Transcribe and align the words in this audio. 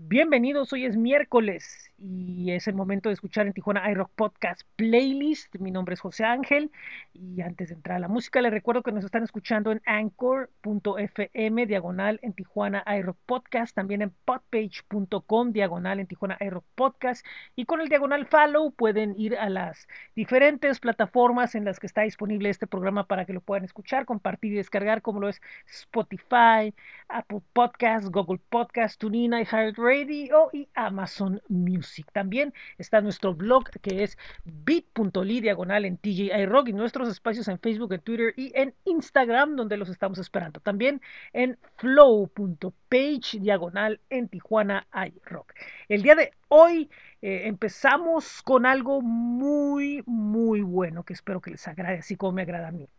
Bienvenidos, 0.00 0.72
hoy 0.72 0.84
es 0.84 0.96
miércoles 0.96 1.90
y 1.98 2.52
es 2.52 2.68
el 2.68 2.76
momento 2.76 3.08
de 3.08 3.14
escuchar 3.14 3.48
en 3.48 3.52
Tijuana 3.52 3.90
iRock 3.90 4.12
Podcast 4.14 4.60
Playlist. 4.76 5.52
Mi 5.56 5.72
nombre 5.72 5.94
es 5.94 6.00
José 6.00 6.24
Ángel 6.24 6.70
y 7.12 7.40
antes 7.40 7.70
de 7.70 7.74
entrar 7.74 7.96
a 7.96 7.98
la 7.98 8.06
música 8.06 8.40
les 8.40 8.52
recuerdo 8.52 8.84
que 8.84 8.92
nos 8.92 9.04
están 9.04 9.24
escuchando 9.24 9.72
en 9.72 9.82
anchor.fm 9.86 11.66
diagonal 11.66 12.20
en 12.22 12.32
Tijuana 12.32 12.84
iRock 12.96 13.16
Podcast, 13.26 13.74
también 13.74 14.02
en 14.02 14.12
podpage.com 14.24 15.50
diagonal 15.50 15.98
en 15.98 16.06
Tijuana 16.06 16.36
iRock 16.38 16.64
Podcast 16.76 17.26
y 17.56 17.64
con 17.64 17.80
el 17.80 17.88
diagonal 17.88 18.24
follow 18.26 18.70
pueden 18.70 19.18
ir 19.18 19.36
a 19.36 19.50
las 19.50 19.88
diferentes 20.14 20.78
plataformas 20.78 21.56
en 21.56 21.64
las 21.64 21.80
que 21.80 21.88
está 21.88 22.02
disponible 22.02 22.50
este 22.50 22.68
programa 22.68 23.08
para 23.08 23.24
que 23.24 23.32
lo 23.32 23.40
puedan 23.40 23.64
escuchar, 23.64 24.04
compartir 24.04 24.52
y 24.52 24.56
descargar 24.56 25.02
como 25.02 25.18
lo 25.18 25.28
es 25.28 25.42
Spotify, 25.66 26.72
Apple 27.08 27.40
Podcast, 27.52 28.06
Google 28.10 28.40
Podcast, 28.48 29.00
TuneIn, 29.00 29.32
iHeartRadio 29.32 29.87
Radio 29.88 30.50
y 30.52 30.68
Amazon 30.74 31.40
Music. 31.48 32.06
También 32.12 32.52
está 32.76 33.00
nuestro 33.00 33.32
blog 33.34 33.70
que 33.80 34.02
es 34.02 34.18
bit.ly 34.44 35.40
diagonal 35.40 35.86
en 35.86 35.96
TJI 35.96 36.44
Rock 36.44 36.68
y 36.68 36.72
nuestros 36.74 37.08
espacios 37.08 37.48
en 37.48 37.58
Facebook, 37.58 37.94
en 37.94 38.00
Twitter 38.00 38.34
y 38.36 38.52
en 38.54 38.74
Instagram 38.84 39.56
donde 39.56 39.78
los 39.78 39.88
estamos 39.88 40.18
esperando. 40.18 40.60
También 40.60 41.00
en 41.32 41.56
flow.page 41.78 43.40
diagonal 43.40 43.98
en 44.10 44.28
Tijuana 44.28 44.86
iRock. 44.92 45.54
El 45.88 46.02
día 46.02 46.16
de 46.16 46.32
hoy 46.48 46.90
eh, 47.22 47.44
empezamos 47.46 48.42
con 48.42 48.66
algo 48.66 49.00
muy, 49.00 50.02
muy 50.04 50.60
bueno 50.60 51.02
que 51.02 51.14
espero 51.14 51.40
que 51.40 51.52
les 51.52 51.66
agrade, 51.66 52.00
así 52.00 52.14
como 52.16 52.32
me 52.32 52.42
agrada 52.42 52.68
a 52.68 52.72
mí. 52.72 52.90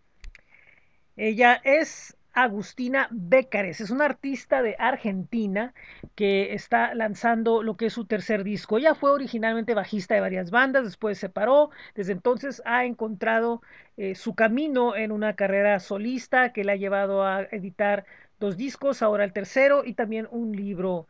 Ella 1.16 1.61
es 1.63 2.17
Agustina 2.33 3.07
Bécares. 3.11 3.81
Es 3.81 3.89
una 3.89 4.05
artista 4.05 4.61
de 4.61 4.75
Argentina 4.79 5.73
que 6.15 6.53
está 6.53 6.93
lanzando 6.95 7.63
lo 7.63 7.77
que 7.77 7.88
es 7.88 7.93
su 7.93 8.05
tercer 8.05 8.43
disco. 8.43 8.77
Ella 8.77 8.95
fue 8.95 9.11
originalmente 9.11 9.73
bajista 9.73 10.15
de 10.15 10.21
varias 10.21 10.52
bandas, 10.52 10.83
después 10.83 11.17
se 11.17 11.27
separó. 11.27 11.71
Desde 11.95 12.13
entonces 12.13 12.61
ha 12.66 12.86
encontrado 12.86 13.61
eh, 13.97 14.16
su 14.16 14.36
camino 14.36 14.95
en 14.95 15.11
una 15.11 15.36
carrera 15.36 15.80
solista 15.80 16.53
que 16.53 16.63
le 16.63 16.73
ha 16.73 16.75
llevado 16.75 17.25
a 17.25 17.44
editar 17.44 18.05
dos 18.39 18.58
discos, 18.58 19.02
ahora 19.02 19.23
el 19.23 19.33
tercero 19.33 19.83
y 19.86 19.93
también 19.93 20.27
un 20.31 20.52
libro. 20.55 21.08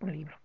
Un 0.00 0.12
libro. 0.12 0.36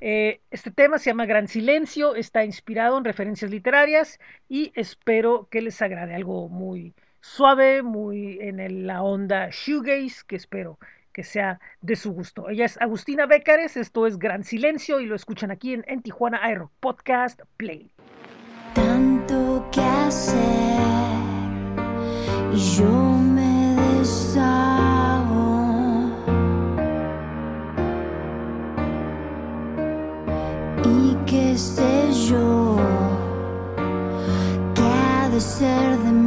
Eh, 0.00 0.40
este 0.50 0.70
tema 0.70 0.98
se 0.98 1.10
llama 1.10 1.26
Gran 1.26 1.48
Silencio, 1.48 2.14
está 2.14 2.44
inspirado 2.44 2.98
en 2.98 3.04
referencias 3.04 3.50
literarias 3.50 4.18
y 4.48 4.72
espero 4.74 5.48
que 5.50 5.62
les 5.62 5.80
agrade 5.82 6.14
algo 6.14 6.48
muy, 6.48 6.94
suave, 7.20 7.82
muy 7.82 8.38
en 8.40 8.86
la 8.86 9.02
onda 9.02 9.48
shoegaze, 9.50 10.22
que 10.26 10.36
espero 10.36 10.78
que 11.18 11.24
sea 11.24 11.58
de 11.80 11.96
su 11.96 12.12
gusto. 12.12 12.48
Ella 12.48 12.64
es 12.66 12.80
Agustina 12.80 13.26
Bécares, 13.26 13.76
esto 13.76 14.06
es 14.06 14.20
Gran 14.20 14.44
Silencio 14.44 15.00
y 15.00 15.06
lo 15.06 15.16
escuchan 15.16 15.50
aquí 15.50 15.74
en, 15.74 16.00
Tijuana 16.00 16.38
Aero 16.40 16.70
Podcast 16.78 17.40
Play. 17.56 17.90
Tanto 18.72 19.68
que 19.72 19.80
hacer 19.80 20.38
y 22.52 22.58
yo 22.76 22.86
me 22.86 23.74
deshago. 23.98 25.58
Y 30.84 31.16
que 31.26 31.58
sé 31.58 32.12
yo 32.28 32.76
que 34.72 34.82
ha 34.82 35.28
de 35.30 35.40
ser 35.40 35.98
de 35.98 36.12
mí. 36.12 36.17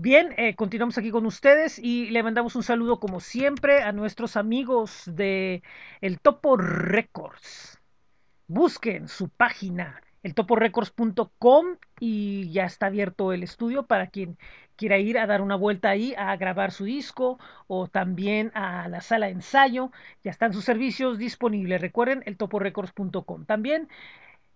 Bien, 0.00 0.32
eh, 0.36 0.54
continuamos 0.54 0.96
aquí 0.96 1.10
con 1.10 1.26
ustedes 1.26 1.78
y 1.78 2.08
le 2.10 2.22
mandamos 2.22 2.54
un 2.54 2.62
saludo 2.62 3.00
como 3.00 3.18
siempre 3.18 3.82
a 3.82 3.90
nuestros 3.92 4.36
amigos 4.36 5.02
de 5.06 5.62
El 6.00 6.20
Topo 6.20 6.56
Records. 6.56 7.80
Busquen 8.48 9.08
su 9.08 9.28
página, 9.30 10.02
eltoporecords.com 10.22 11.78
y 12.00 12.50
ya 12.52 12.64
está 12.64 12.86
abierto 12.86 13.32
el 13.32 13.42
estudio 13.42 13.86
para 13.86 14.08
quien 14.08 14.38
quiera 14.76 14.98
ir 14.98 15.18
a 15.18 15.26
dar 15.26 15.42
una 15.42 15.56
vuelta 15.56 15.90
ahí 15.90 16.14
a 16.16 16.36
grabar 16.36 16.72
su 16.72 16.84
disco 16.84 17.38
o 17.66 17.88
también 17.88 18.52
a 18.54 18.88
la 18.88 19.00
sala 19.00 19.26
de 19.26 19.32
ensayo. 19.32 19.92
Ya 20.24 20.30
están 20.30 20.52
sus 20.54 20.64
servicios 20.64 21.18
disponibles. 21.18 21.80
Recuerden, 21.80 22.22
eltoporecords.com. 22.26 23.46
También 23.46 23.88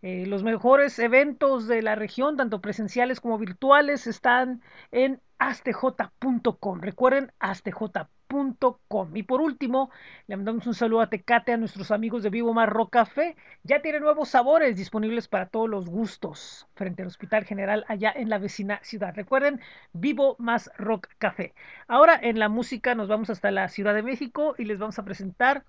Eh, 0.02 0.26
los 0.26 0.42
mejores 0.42 0.98
eventos 0.98 1.68
de 1.68 1.80
la 1.82 1.94
región, 1.94 2.36
tanto 2.36 2.60
presenciales 2.60 3.20
como 3.20 3.38
virtuales, 3.38 4.06
están 4.08 4.60
en 4.90 5.20
astj.com. 5.42 6.80
Recuerden, 6.80 7.32
astj.com. 7.40 9.16
Y 9.16 9.24
por 9.24 9.40
último, 9.40 9.90
le 10.28 10.36
mandamos 10.36 10.68
un 10.68 10.74
saludo 10.74 11.00
a 11.00 11.10
Tecate, 11.10 11.52
a 11.52 11.56
nuestros 11.56 11.90
amigos 11.90 12.22
de 12.22 12.30
Vivo 12.30 12.54
Mar 12.54 12.70
Rock 12.70 12.90
Café. 12.90 13.34
Ya 13.64 13.82
tiene 13.82 13.98
nuevos 13.98 14.28
sabores 14.28 14.76
disponibles 14.76 15.26
para 15.26 15.46
todos 15.46 15.68
los 15.68 15.86
gustos 15.86 16.68
frente 16.74 17.02
al 17.02 17.08
Hospital 17.08 17.44
General 17.44 17.84
allá 17.88 18.12
en 18.14 18.30
la 18.30 18.38
vecina 18.38 18.78
ciudad. 18.84 19.14
Recuerden, 19.16 19.60
Vivo 19.92 20.36
Más 20.38 20.70
Rock 20.78 21.08
Café. 21.18 21.54
Ahora 21.88 22.18
en 22.22 22.38
la 22.38 22.48
música 22.48 22.94
nos 22.94 23.08
vamos 23.08 23.28
hasta 23.28 23.50
la 23.50 23.68
Ciudad 23.68 23.94
de 23.94 24.04
México 24.04 24.54
y 24.58 24.64
les 24.64 24.78
vamos 24.78 25.00
a 25.00 25.04
presentar 25.04 25.64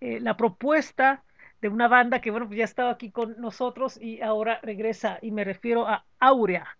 eh, 0.00 0.20
la 0.20 0.36
propuesta 0.36 1.24
de 1.62 1.68
una 1.68 1.88
banda 1.88 2.20
que, 2.20 2.30
bueno, 2.30 2.46
pues 2.46 2.58
ya 2.58 2.64
estaba 2.64 2.90
aquí 2.90 3.10
con 3.10 3.40
nosotros 3.40 3.98
y 4.00 4.20
ahora 4.20 4.60
regresa, 4.62 5.18
y 5.22 5.30
me 5.30 5.44
refiero 5.44 5.88
a 5.88 6.04
Aurea. 6.20 6.78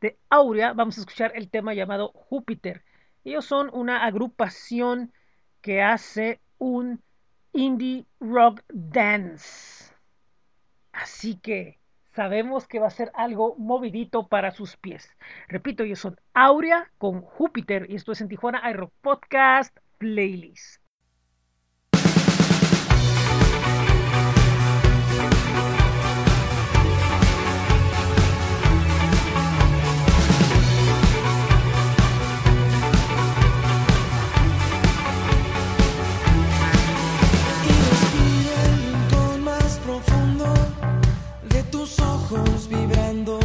De 0.00 0.18
Aurea 0.30 0.72
vamos 0.74 0.96
a 0.96 1.00
escuchar 1.00 1.32
el 1.34 1.50
tema 1.50 1.74
llamado 1.74 2.12
Júpiter. 2.14 2.84
Ellos 3.24 3.44
son 3.44 3.70
una 3.72 4.04
agrupación 4.04 5.12
que 5.60 5.82
hace 5.82 6.40
un 6.58 7.02
indie 7.52 8.06
rock 8.20 8.62
dance. 8.68 9.92
Así 10.92 11.36
que 11.36 11.78
sabemos 12.14 12.68
que 12.68 12.78
va 12.78 12.86
a 12.86 12.90
ser 12.90 13.10
algo 13.14 13.56
movidito 13.56 14.28
para 14.28 14.52
sus 14.52 14.76
pies. 14.76 15.10
Repito, 15.48 15.82
ellos 15.82 15.98
son 15.98 16.20
Aurea 16.32 16.90
con 16.98 17.22
Júpiter 17.22 17.86
y 17.90 17.96
esto 17.96 18.12
es 18.12 18.20
en 18.20 18.28
Tijuana 18.28 18.70
iRock 18.70 18.92
Podcast 19.00 19.76
Playlist. 19.98 20.87
Ojos 42.30 42.68
vibrando 42.68 43.37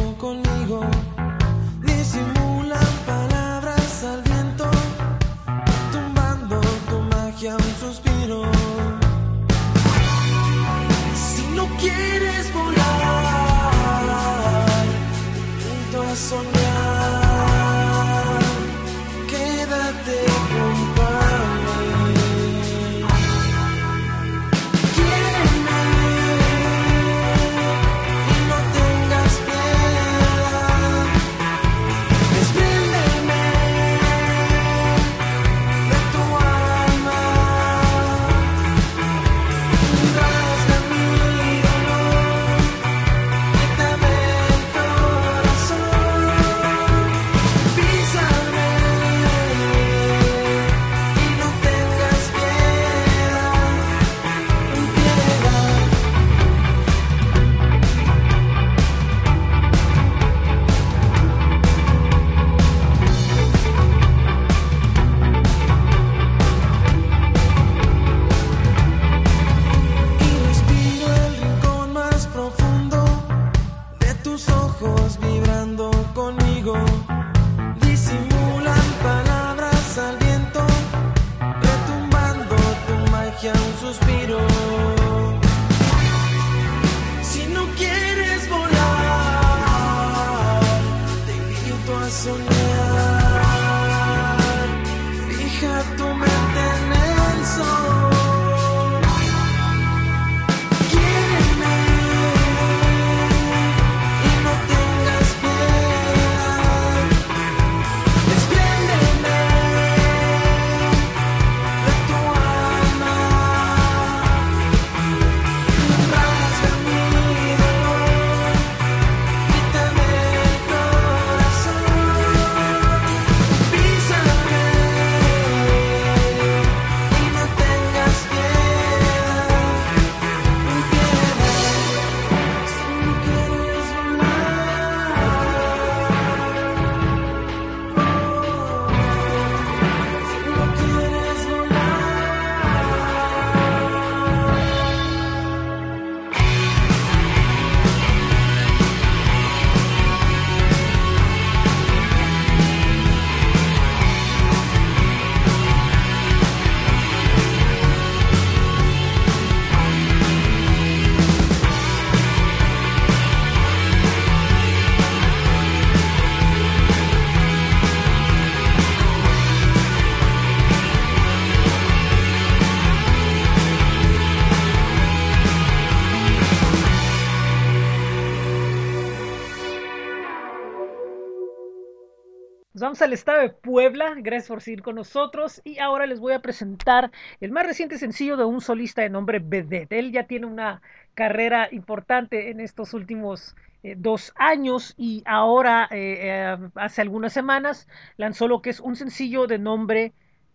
vamos 182.94 183.02
al 183.02 183.12
estado 183.12 183.40
de 183.40 183.48
Puebla. 183.48 184.14
Gracias 184.18 184.46
por 184.46 184.62
seguir 184.62 184.80
con 184.80 184.94
nosotros. 184.94 185.60
Y 185.64 185.80
ahora 185.80 186.06
les 186.06 186.20
voy 186.20 186.32
a 186.32 186.38
presentar 186.38 187.10
el 187.40 187.50
más 187.50 187.66
reciente 187.66 187.98
sencillo 187.98 188.36
de 188.36 188.44
un 188.44 188.60
solista 188.60 189.02
de 189.02 189.10
nombre 189.10 189.40
Bedet. 189.40 189.90
Él 189.90 190.12
ya 190.12 190.28
tiene 190.28 190.46
una 190.46 190.80
carrera 191.14 191.68
importante 191.72 192.50
en 192.52 192.60
estos 192.60 192.94
últimos 192.94 193.56
eh, 193.82 193.96
dos 193.98 194.32
años 194.36 194.94
y 194.96 195.24
ahora, 195.26 195.88
eh, 195.90 196.18
eh, 196.20 196.68
hace 196.76 197.00
algunas 197.00 197.32
semanas, 197.32 197.88
lanzó 198.16 198.46
lo 198.46 198.62
que 198.62 198.70
es 198.70 198.78
un 198.78 198.94
sencillo 198.94 199.48
de 199.48 199.58
nombre 199.58 200.12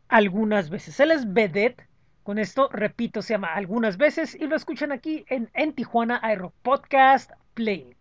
Algunas 0.08 0.70
veces. 0.70 0.98
Él 1.02 1.12
es 1.12 1.34
Bedet. 1.34 1.86
Con 2.24 2.40
esto, 2.40 2.70
repito, 2.72 3.22
se 3.22 3.34
llama 3.34 3.54
Algunas 3.54 3.98
veces 3.98 4.34
y 4.34 4.48
lo 4.48 4.56
escuchan 4.56 4.94
aquí 4.94 5.26
en, 5.28 5.50
en 5.54 5.74
Tijuana 5.74 6.22
Aero 6.24 6.54
Podcast 6.62 7.32
Play. 7.54 7.99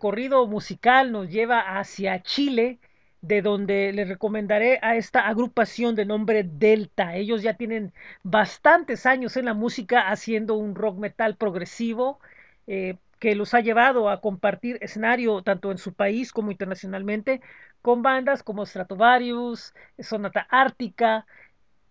Recorrido 0.00 0.46
musical 0.46 1.12
nos 1.12 1.28
lleva 1.28 1.78
hacia 1.78 2.22
Chile, 2.22 2.78
de 3.20 3.42
donde 3.42 3.92
les 3.92 4.08
recomendaré 4.08 4.78
a 4.80 4.96
esta 4.96 5.28
agrupación 5.28 5.94
de 5.94 6.06
nombre 6.06 6.42
Delta. 6.42 7.16
Ellos 7.16 7.42
ya 7.42 7.52
tienen 7.52 7.92
bastantes 8.22 9.04
años 9.04 9.36
en 9.36 9.44
la 9.44 9.52
música 9.52 10.08
haciendo 10.08 10.54
un 10.54 10.74
rock 10.74 10.96
metal 10.96 11.36
progresivo 11.36 12.18
eh, 12.66 12.96
que 13.18 13.34
los 13.34 13.52
ha 13.52 13.60
llevado 13.60 14.08
a 14.08 14.22
compartir 14.22 14.78
escenario 14.80 15.42
tanto 15.42 15.70
en 15.70 15.76
su 15.76 15.92
país 15.92 16.32
como 16.32 16.50
internacionalmente 16.50 17.42
con 17.82 18.02
bandas 18.02 18.42
como 18.42 18.64
Stratovarius, 18.64 19.74
Sonata 19.98 20.46
Ártica 20.48 21.26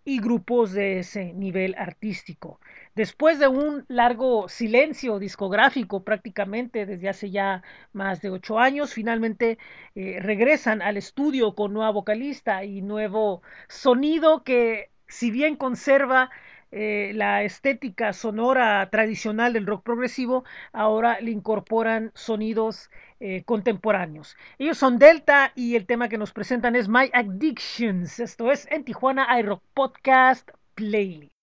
y 0.04 0.20
grupos 0.20 0.72
de 0.72 0.98
ese 0.98 1.34
nivel 1.34 1.76
artístico. 1.78 2.60
Después 2.96 3.40
de 3.40 3.48
un 3.48 3.86
largo 3.88 4.50
silencio 4.50 5.20
discográfico 5.20 6.04
prácticamente 6.04 6.86
desde 6.86 7.10
hace 7.10 7.32
ya 7.32 7.64
más 7.94 8.22
de 8.22 8.30
ocho 8.30 8.60
años, 8.60 8.94
finalmente 8.94 9.58
eh, 9.96 10.20
regresan 10.22 10.82
al 10.82 10.98
estudio 10.98 11.56
con 11.56 11.74
nueva 11.74 11.92
vocalista 11.92 12.64
y 12.64 12.82
nuevo 12.82 13.42
sonido 13.68 14.44
que 14.44 14.90
si 15.08 15.32
bien 15.32 15.56
conserva 15.56 16.30
eh, 16.72 17.14
la 17.16 17.44
estética 17.44 18.14
sonora 18.14 18.88
tradicional 18.92 19.54
del 19.54 19.66
rock 19.66 19.84
progresivo, 19.84 20.44
ahora 20.72 21.20
le 21.20 21.32
incorporan 21.32 22.12
sonidos 22.14 22.92
eh, 23.20 23.44
contemporáneos. 23.44 24.38
Ellos 24.60 24.78
son 24.78 25.00
Delta 25.00 25.52
y 25.56 25.76
el 25.76 25.88
tema 25.88 26.10
que 26.10 26.20
nos 26.20 26.32
presentan 26.32 26.76
es 26.76 26.88
My 26.88 27.10
Addictions. 27.14 28.20
Esto 28.20 28.52
es 28.52 28.68
en 28.72 28.84
Tijuana 28.84 29.28
iRock 29.40 29.64
Podcast 29.74 30.50
Playlist. 30.76 31.39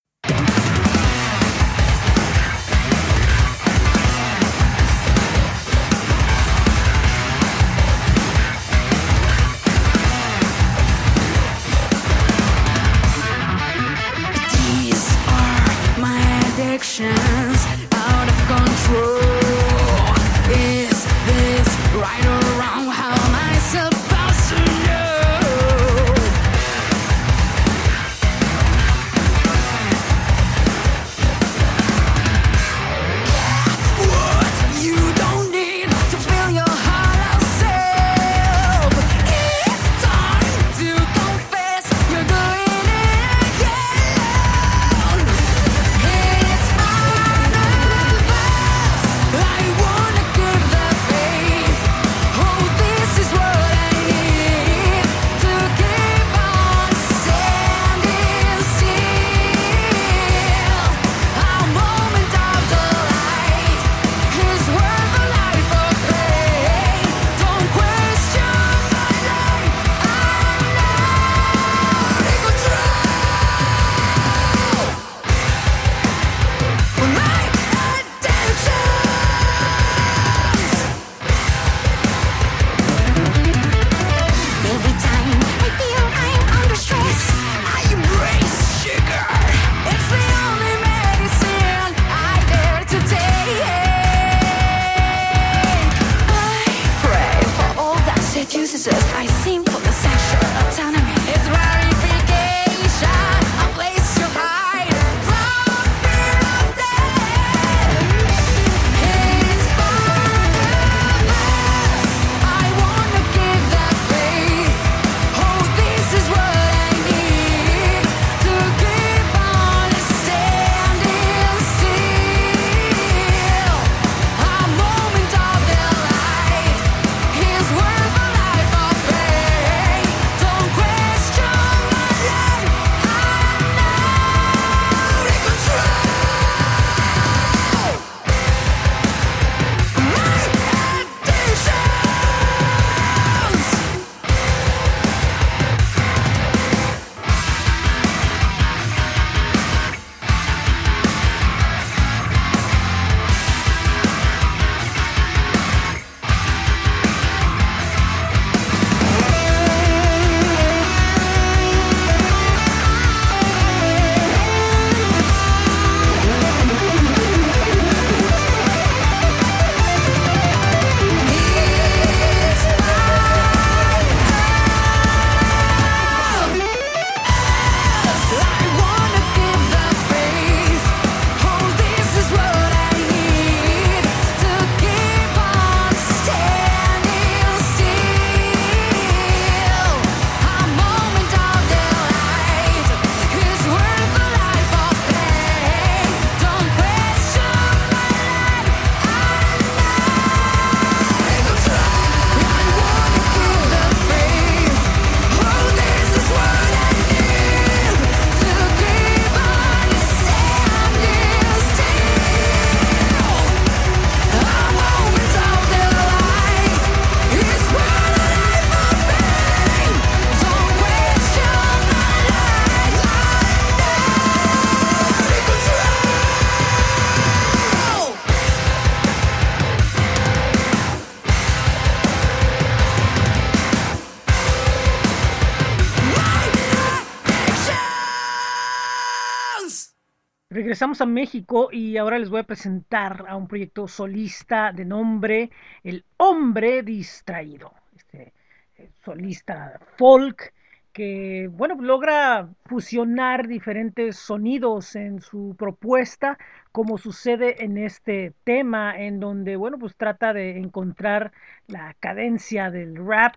Regresamos 240.86 241.00
a 241.00 241.12
México 241.12 241.68
y 241.72 241.96
ahora 241.96 242.16
les 242.16 242.30
voy 242.30 242.38
a 242.38 242.44
presentar 242.44 243.24
a 243.26 243.34
un 243.34 243.48
proyecto 243.48 243.88
solista 243.88 244.70
de 244.70 244.84
nombre 244.84 245.50
El 245.82 246.04
Hombre 246.16 246.84
Distraído. 246.84 247.72
Este 247.96 248.32
eh, 248.76 248.90
solista 249.04 249.80
folk 249.96 250.52
que, 250.92 251.50
bueno, 251.50 251.74
logra 251.80 252.48
fusionar 252.66 253.48
diferentes 253.48 254.16
sonidos 254.16 254.94
en 254.94 255.20
su 255.20 255.56
propuesta, 255.58 256.38
como 256.70 256.98
sucede 256.98 257.64
en 257.64 257.78
este 257.78 258.32
tema, 258.44 258.96
en 258.96 259.18
donde, 259.18 259.56
bueno, 259.56 259.80
pues 259.80 259.96
trata 259.96 260.32
de 260.32 260.56
encontrar 260.56 261.32
la 261.66 261.96
cadencia 261.98 262.70
del 262.70 262.94
rap 263.04 263.34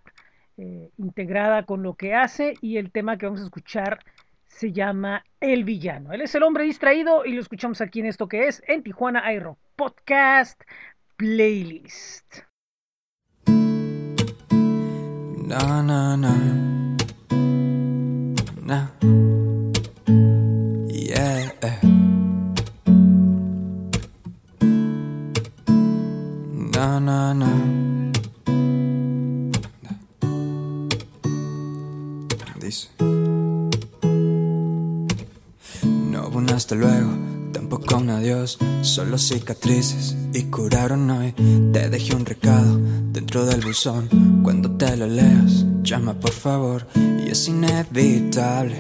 eh, 0.57 0.91
integrada 0.97 1.63
con 1.63 1.81
lo 1.81 1.95
que 1.95 2.13
hace 2.13 2.53
y 2.61 2.77
el 2.77 2.91
tema 2.91 3.17
que 3.17 3.25
vamos 3.25 3.41
a 3.41 3.45
escuchar 3.45 4.01
se 4.59 4.73
llama 4.73 5.23
El 5.39 5.63
Villano. 5.63 6.11
Él 6.11 6.19
es 6.19 6.35
el 6.35 6.43
hombre 6.43 6.65
distraído 6.65 7.23
y 7.23 7.31
lo 7.31 7.39
escuchamos 7.39 7.79
aquí 7.79 8.01
en 8.01 8.07
esto 8.07 8.27
que 8.27 8.49
es 8.49 8.61
en 8.67 8.83
Tijuana 8.83 9.31
iRock 9.31 9.57
Podcast 9.77 10.61
Playlist. 11.15 12.39
Cicatrices 39.21 40.15
y 40.33 40.43
curaron 40.43 41.09
hoy. 41.09 41.33
Te 41.73 41.89
dejé 41.89 42.15
un 42.15 42.25
recado 42.25 42.79
dentro 43.11 43.45
del 43.45 43.61
buzón. 43.61 44.41
Cuando 44.43 44.71
te 44.71 44.95
lo 44.97 45.07
leas, 45.07 45.65
llama 45.83 46.13
por 46.13 46.31
favor 46.31 46.87
y 46.95 47.29
es 47.29 47.47
inevitable. 47.47 48.77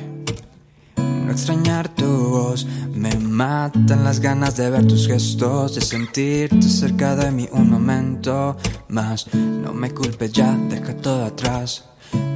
No 0.97 1.31
extrañar 1.31 1.93
tu 1.93 2.05
voz, 2.05 2.65
me 2.93 3.13
matan 3.15 4.03
las 4.03 4.19
ganas 4.19 4.57
de 4.57 4.69
ver 4.69 4.87
tus 4.87 5.07
gestos, 5.07 5.75
de 5.75 5.81
sentirte 5.81 6.61
cerca 6.63 7.15
de 7.15 7.31
mí 7.31 7.47
un 7.51 7.69
momento 7.69 8.57
más. 8.87 9.27
No 9.33 9.73
me 9.73 9.91
culpes 9.91 10.31
ya, 10.31 10.57
deja 10.69 10.95
todo 10.97 11.25
atrás. 11.25 11.88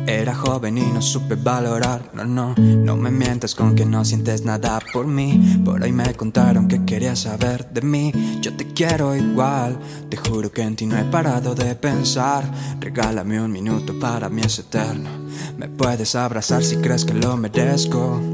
Era 0.06 0.36
joven 0.36 0.78
y 0.78 0.92
no 0.92 1.02
supe 1.02 1.36
valorar, 1.36 2.12
no, 2.14 2.26
no, 2.26 2.56
no 2.56 2.98
me 2.98 3.10
mientas 3.10 3.56
con 3.56 3.74
que 3.74 3.86
no 3.86 4.04
sientes 4.04 4.44
nada 4.44 4.80
por 4.92 5.08
mí. 5.08 5.62
Por 5.64 5.84
ahí 5.84 5.92
me 5.92 6.14
contaron 6.14 6.68
que 6.68 6.84
querías 6.84 7.20
saber 7.20 7.70
de 7.70 7.82
mí. 7.82 8.12
Yo 8.42 8.54
te 8.54 8.68
quiero 8.74 9.16
igual, 9.16 9.80
te 10.10 10.18
juro 10.18 10.52
que 10.52 10.62
en 10.62 10.76
ti 10.76 10.86
no 10.86 10.98
he 10.98 11.04
parado 11.06 11.56
de 11.56 11.74
pensar. 11.76 12.44
Regálame 12.80 13.42
un 13.42 13.52
minuto, 13.52 13.98
para 13.98 14.30
mí 14.30 14.42
es 14.44 14.60
eterno. 14.60 15.10
Me 15.58 15.70
puedes 15.70 16.16
abrazar 16.16 16.64
si 16.64 16.78
crees 16.78 17.06
que 17.06 17.14
lo 17.14 17.38
merezco. 17.38 18.33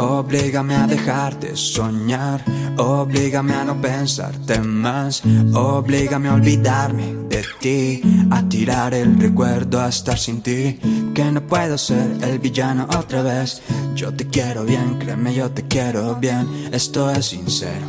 Oblígame 0.00 0.74
a 0.76 0.86
dejar 0.86 1.38
de 1.38 1.54
soñar, 1.54 2.42
oblígame 2.78 3.52
a 3.52 3.64
no 3.66 3.78
pensarte 3.78 4.58
más, 4.58 5.22
oblígame 5.52 6.30
a 6.30 6.34
olvidarme 6.34 7.14
de 7.28 7.44
ti, 7.60 8.00
a 8.30 8.42
tirar 8.48 8.94
el 8.94 9.20
recuerdo 9.20 9.78
a 9.78 9.90
estar 9.90 10.18
sin 10.18 10.40
ti, 10.40 10.78
que 11.14 11.24
no 11.30 11.42
puedo 11.42 11.76
ser 11.76 12.16
el 12.22 12.38
villano 12.38 12.88
otra 12.96 13.22
vez. 13.22 13.60
Yo 13.94 14.14
te 14.14 14.26
quiero 14.26 14.64
bien, 14.64 14.98
créeme, 14.98 15.34
yo 15.34 15.50
te 15.50 15.68
quiero 15.68 16.16
bien, 16.16 16.48
esto 16.72 17.10
es 17.10 17.26
sincero. 17.26 17.86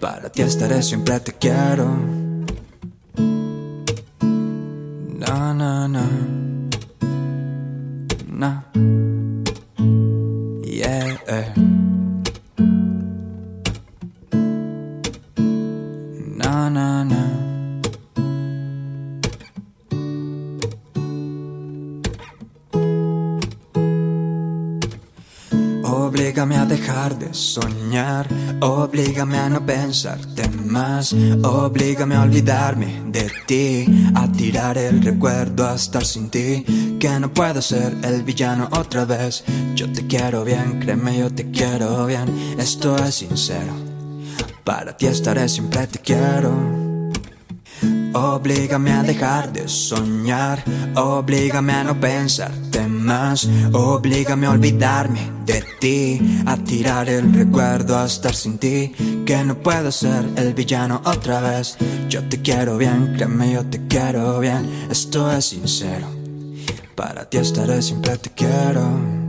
Para 0.00 0.32
ti 0.32 0.40
estaré 0.40 0.82
siempre 0.82 1.20
te 1.20 1.34
quiero. 1.34 1.98
Na 5.18 5.52
na 5.52 5.86
na. 5.86 6.08
Na. 8.26 8.99
De 27.08 27.32
soñar, 27.32 28.28
oblígame 28.60 29.38
a 29.38 29.48
no 29.48 29.64
pensarte 29.64 30.48
más, 30.50 31.14
oblígame 31.42 32.14
a 32.14 32.22
olvidarme 32.22 33.02
de 33.06 33.30
ti, 33.46 33.86
a 34.14 34.30
tirar 34.30 34.76
el 34.76 35.02
recuerdo 35.02 35.66
a 35.66 35.74
estar 35.74 36.04
sin 36.04 36.28
ti, 36.28 36.98
que 37.00 37.18
no 37.18 37.32
puedo 37.32 37.62
ser 37.62 37.96
el 38.02 38.22
villano 38.22 38.68
otra 38.72 39.06
vez. 39.06 39.44
Yo 39.74 39.90
te 39.90 40.06
quiero 40.06 40.44
bien, 40.44 40.78
créeme, 40.78 41.18
yo 41.18 41.30
te 41.30 41.50
quiero 41.50 42.04
bien, 42.06 42.28
esto 42.58 42.96
es 42.96 43.14
sincero. 43.14 43.72
Para 44.62 44.94
ti 44.96 45.06
estaré, 45.06 45.48
siempre 45.48 45.86
te 45.86 45.98
quiero. 46.00 46.79
Oblígame 48.12 48.92
a 48.92 49.02
dejar 49.02 49.52
de 49.52 49.68
soñar, 49.68 50.64
oblígame 50.96 51.72
a 51.72 51.84
no 51.84 52.00
pensarte 52.00 52.86
más, 52.88 53.48
oblígame 53.72 54.46
a 54.46 54.50
olvidarme 54.50 55.30
de 55.46 55.64
ti, 55.80 56.42
a 56.44 56.56
tirar 56.56 57.08
el 57.08 57.32
recuerdo 57.32 57.96
a 57.96 58.06
estar 58.06 58.34
sin 58.34 58.58
ti, 58.58 58.92
que 59.24 59.44
no 59.44 59.56
puedo 59.56 59.92
ser 59.92 60.28
el 60.36 60.54
villano 60.54 61.00
otra 61.04 61.40
vez. 61.40 61.76
Yo 62.08 62.28
te 62.28 62.42
quiero 62.42 62.76
bien, 62.78 63.12
créeme, 63.14 63.52
yo 63.52 63.64
te 63.64 63.86
quiero 63.86 64.40
bien, 64.40 64.68
esto 64.90 65.30
es 65.30 65.46
sincero. 65.46 66.06
Para 66.96 67.28
ti 67.30 67.38
estaré, 67.38 67.80
siempre 67.80 68.18
te 68.18 68.30
quiero. 68.30 69.19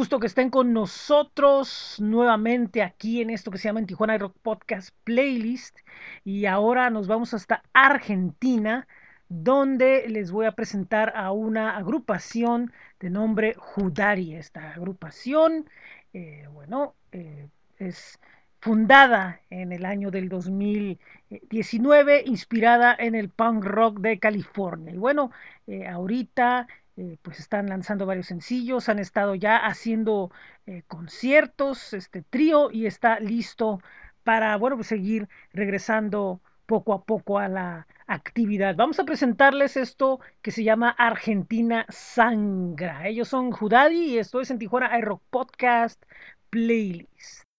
Gusto 0.00 0.18
que 0.18 0.28
estén 0.28 0.48
con 0.48 0.72
nosotros 0.72 1.96
nuevamente 1.98 2.82
aquí 2.82 3.20
en 3.20 3.28
esto 3.28 3.50
que 3.50 3.58
se 3.58 3.68
llama 3.68 3.80
en 3.80 3.86
Tijuana 3.86 4.16
Rock 4.16 4.34
Podcast 4.40 4.94
Playlist. 5.04 5.78
Y 6.24 6.46
ahora 6.46 6.88
nos 6.88 7.06
vamos 7.06 7.34
hasta 7.34 7.62
Argentina, 7.74 8.88
donde 9.28 10.08
les 10.08 10.32
voy 10.32 10.46
a 10.46 10.52
presentar 10.52 11.12
a 11.14 11.32
una 11.32 11.76
agrupación 11.76 12.72
de 12.98 13.10
nombre 13.10 13.54
Judari. 13.58 14.36
Esta 14.36 14.72
agrupación, 14.72 15.68
eh, 16.14 16.48
bueno, 16.50 16.94
eh, 17.12 17.48
es 17.78 18.18
fundada 18.58 19.42
en 19.50 19.70
el 19.70 19.84
año 19.84 20.10
del 20.10 20.30
2019, 20.30 22.22
inspirada 22.24 22.96
en 22.98 23.14
el 23.14 23.28
punk 23.28 23.64
rock 23.64 24.00
de 24.00 24.18
California. 24.18 24.94
Y 24.94 24.96
bueno, 24.96 25.30
eh, 25.66 25.86
ahorita 25.86 26.68
eh, 27.00 27.16
pues 27.22 27.40
están 27.40 27.66
lanzando 27.68 28.04
varios 28.04 28.26
sencillos, 28.26 28.90
han 28.90 28.98
estado 28.98 29.34
ya 29.34 29.56
haciendo 29.56 30.30
eh, 30.66 30.82
conciertos, 30.86 31.94
este 31.94 32.20
trío, 32.20 32.70
y 32.70 32.84
está 32.84 33.18
listo 33.20 33.80
para, 34.22 34.54
bueno, 34.56 34.76
pues 34.76 34.88
seguir 34.88 35.26
regresando 35.54 36.42
poco 36.66 36.92
a 36.92 37.04
poco 37.04 37.38
a 37.38 37.48
la 37.48 37.86
actividad. 38.06 38.76
Vamos 38.76 39.00
a 39.00 39.04
presentarles 39.04 39.78
esto 39.78 40.20
que 40.42 40.50
se 40.50 40.62
llama 40.62 40.90
Argentina 40.90 41.86
Sangra. 41.88 43.08
Ellos 43.08 43.28
son 43.28 43.50
Judadi 43.50 44.14
y 44.14 44.18
esto 44.18 44.42
es 44.42 44.50
en 44.50 44.58
Tijuana 44.58 44.98
iRock 44.98 45.22
Podcast 45.30 46.04
Playlist. 46.50 47.49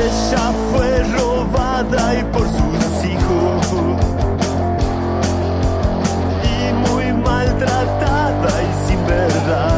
Ella 0.00 0.52
fue 0.70 1.02
robada 1.18 2.14
y 2.20 2.22
por 2.32 2.46
sus 2.46 3.04
hijos 3.04 3.66
y 6.44 6.72
muy 6.88 7.12
maltratada 7.12 8.62
y 8.62 8.88
sin 8.88 9.06
verdad. 9.06 9.77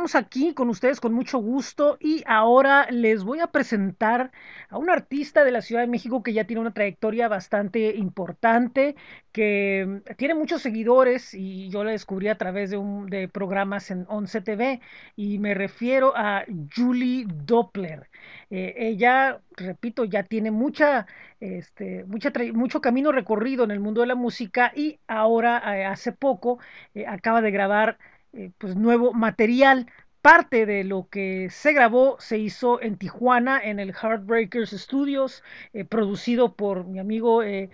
Regresamos 0.00 0.14
aquí 0.30 0.54
con 0.54 0.70
ustedes 0.70 0.98
con 0.98 1.12
mucho 1.12 1.36
gusto 1.40 1.98
y 2.00 2.22
ahora 2.26 2.86
les 2.90 3.22
voy 3.22 3.40
a 3.40 3.48
presentar 3.48 4.30
a 4.70 4.78
un 4.78 4.88
artista 4.88 5.44
de 5.44 5.50
la 5.50 5.60
Ciudad 5.60 5.82
de 5.82 5.88
México 5.88 6.22
que 6.22 6.32
ya 6.32 6.44
tiene 6.46 6.62
una 6.62 6.72
trayectoria 6.72 7.28
bastante 7.28 7.94
importante, 7.94 8.96
que 9.30 9.84
mm, 9.86 10.14
tiene 10.16 10.34
muchos 10.34 10.62
seguidores 10.62 11.34
y 11.34 11.68
yo 11.68 11.84
la 11.84 11.90
descubrí 11.90 12.28
a 12.28 12.38
través 12.38 12.70
de, 12.70 12.78
un, 12.78 13.10
de 13.10 13.28
programas 13.28 13.90
en 13.90 14.06
11 14.08 14.40
TV 14.40 14.80
y 15.16 15.38
me 15.38 15.52
refiero 15.52 16.14
a 16.16 16.44
Julie 16.74 17.26
Doppler. 17.28 18.08
Eh, 18.48 18.72
ella, 18.78 19.42
repito, 19.54 20.06
ya 20.06 20.22
tiene 20.22 20.50
mucha, 20.50 21.06
este, 21.40 22.04
mucha 22.04 22.32
mucho 22.54 22.80
camino 22.80 23.12
recorrido 23.12 23.64
en 23.64 23.70
el 23.70 23.80
mundo 23.80 24.00
de 24.00 24.06
la 24.06 24.14
música 24.14 24.72
y 24.74 24.98
ahora, 25.06 25.62
eh, 25.76 25.84
hace 25.84 26.12
poco, 26.12 26.58
eh, 26.94 27.06
acaba 27.06 27.42
de 27.42 27.50
grabar 27.50 27.98
eh, 28.32 28.50
pues 28.58 28.76
nuevo 28.76 29.12
material. 29.12 29.86
Parte 30.22 30.66
de 30.66 30.84
lo 30.84 31.08
que 31.08 31.48
se 31.50 31.72
grabó 31.72 32.16
se 32.20 32.38
hizo 32.38 32.80
en 32.82 32.98
Tijuana, 32.98 33.58
en 33.62 33.80
el 33.80 33.94
Heartbreakers 33.94 34.70
Studios, 34.72 35.42
eh, 35.72 35.84
producido 35.86 36.54
por 36.56 36.84
mi 36.84 36.98
amigo 36.98 37.42
eh, 37.42 37.70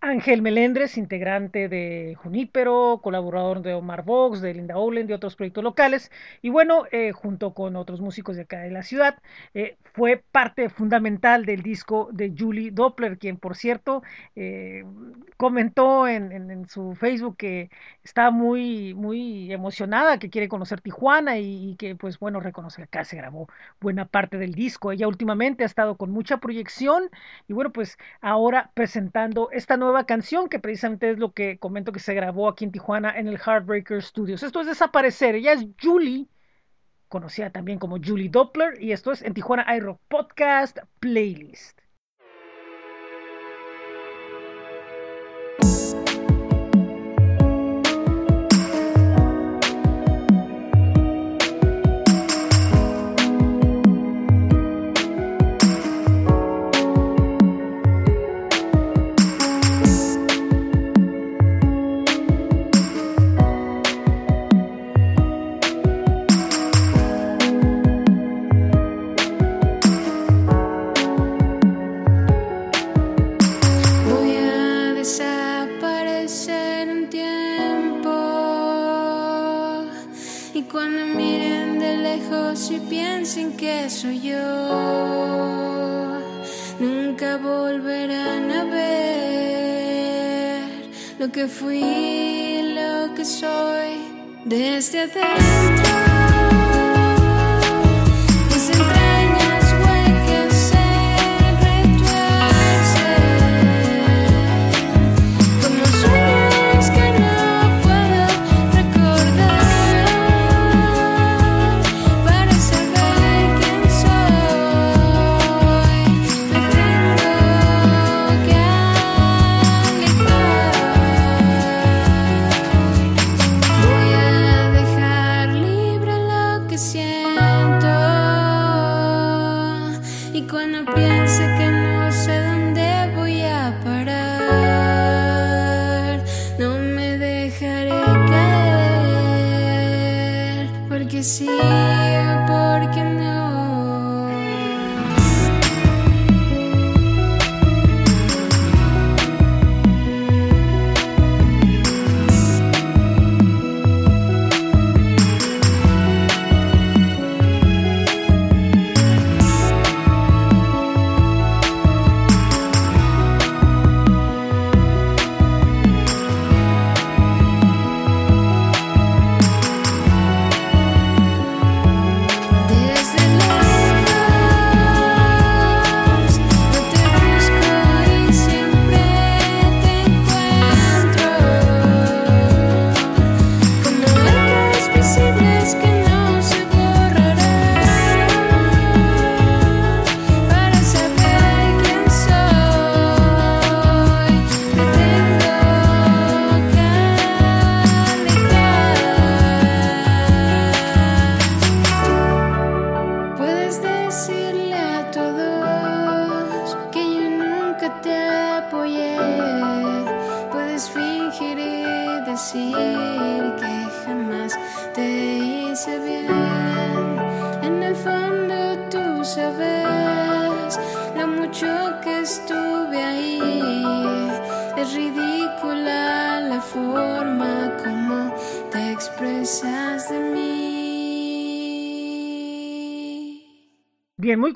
Ángel 0.00 0.42
Melendres, 0.42 0.98
integrante 0.98 1.68
de 1.68 2.16
Junípero, 2.22 3.00
colaborador 3.02 3.62
de 3.62 3.74
Omar 3.74 4.04
Vox, 4.04 4.40
de 4.40 4.54
Linda 4.54 4.76
Olen, 4.76 5.06
de 5.06 5.14
otros 5.14 5.36
proyectos 5.36 5.64
locales, 5.64 6.12
y 6.42 6.50
bueno, 6.50 6.84
eh, 6.92 7.12
junto 7.12 7.54
con 7.54 7.76
otros 7.76 8.00
músicos 8.00 8.36
de 8.36 8.42
acá 8.42 8.60
de 8.60 8.70
la 8.70 8.82
ciudad, 8.82 9.18
eh, 9.54 9.76
fue 9.94 10.22
parte 10.30 10.68
fundamental 10.68 11.46
del 11.46 11.62
disco 11.62 12.10
de 12.12 12.32
Julie 12.38 12.70
Doppler, 12.70 13.18
quien 13.18 13.38
por 13.38 13.56
cierto 13.56 14.02
eh, 14.36 14.84
comentó 15.36 16.06
en, 16.06 16.66
su 16.68 16.94
Facebook 16.94 17.36
que 17.36 17.70
está 18.02 18.30
muy, 18.30 18.94
muy 18.94 19.52
emocionada, 19.52 20.18
que 20.18 20.30
quiere 20.30 20.48
conocer 20.48 20.80
Tijuana 20.80 21.38
y, 21.38 21.70
y 21.70 21.76
que 21.76 21.94
pues 21.96 22.18
bueno, 22.18 22.40
reconoce 22.40 22.76
que 22.76 22.82
acá 22.84 23.04
se 23.04 23.16
grabó 23.16 23.48
buena 23.80 24.06
parte 24.06 24.36
del 24.38 24.52
disco. 24.54 24.92
Ella 24.92 25.08
últimamente 25.08 25.62
ha 25.62 25.66
estado 25.66 25.96
con 25.96 26.10
mucha 26.10 26.38
proyección 26.38 27.10
y 27.48 27.52
bueno, 27.52 27.72
pues 27.72 27.98
ahora 28.20 28.70
presentando 28.74 29.48
esta 29.52 29.76
nueva 29.76 29.85
canción 30.06 30.48
que 30.48 30.58
precisamente 30.58 31.10
es 31.10 31.18
lo 31.18 31.32
que 31.32 31.58
comento 31.58 31.92
que 31.92 32.00
se 32.00 32.14
grabó 32.14 32.48
aquí 32.48 32.64
en 32.64 32.72
Tijuana 32.72 33.18
en 33.18 33.28
el 33.28 33.38
Heartbreaker 33.38 34.02
Studios. 34.02 34.42
Esto 34.42 34.60
es 34.60 34.66
Desaparecer, 34.66 35.34
ella 35.34 35.52
es 35.52 35.66
Julie, 35.80 36.28
conocida 37.08 37.50
también 37.50 37.78
como 37.78 37.98
Julie 38.02 38.28
Doppler, 38.28 38.82
y 38.82 38.92
esto 38.92 39.12
es 39.12 39.22
en 39.22 39.34
Tijuana 39.34 39.66
iRock 39.76 40.00
Podcast 40.08 40.78
Playlist. 41.00 41.85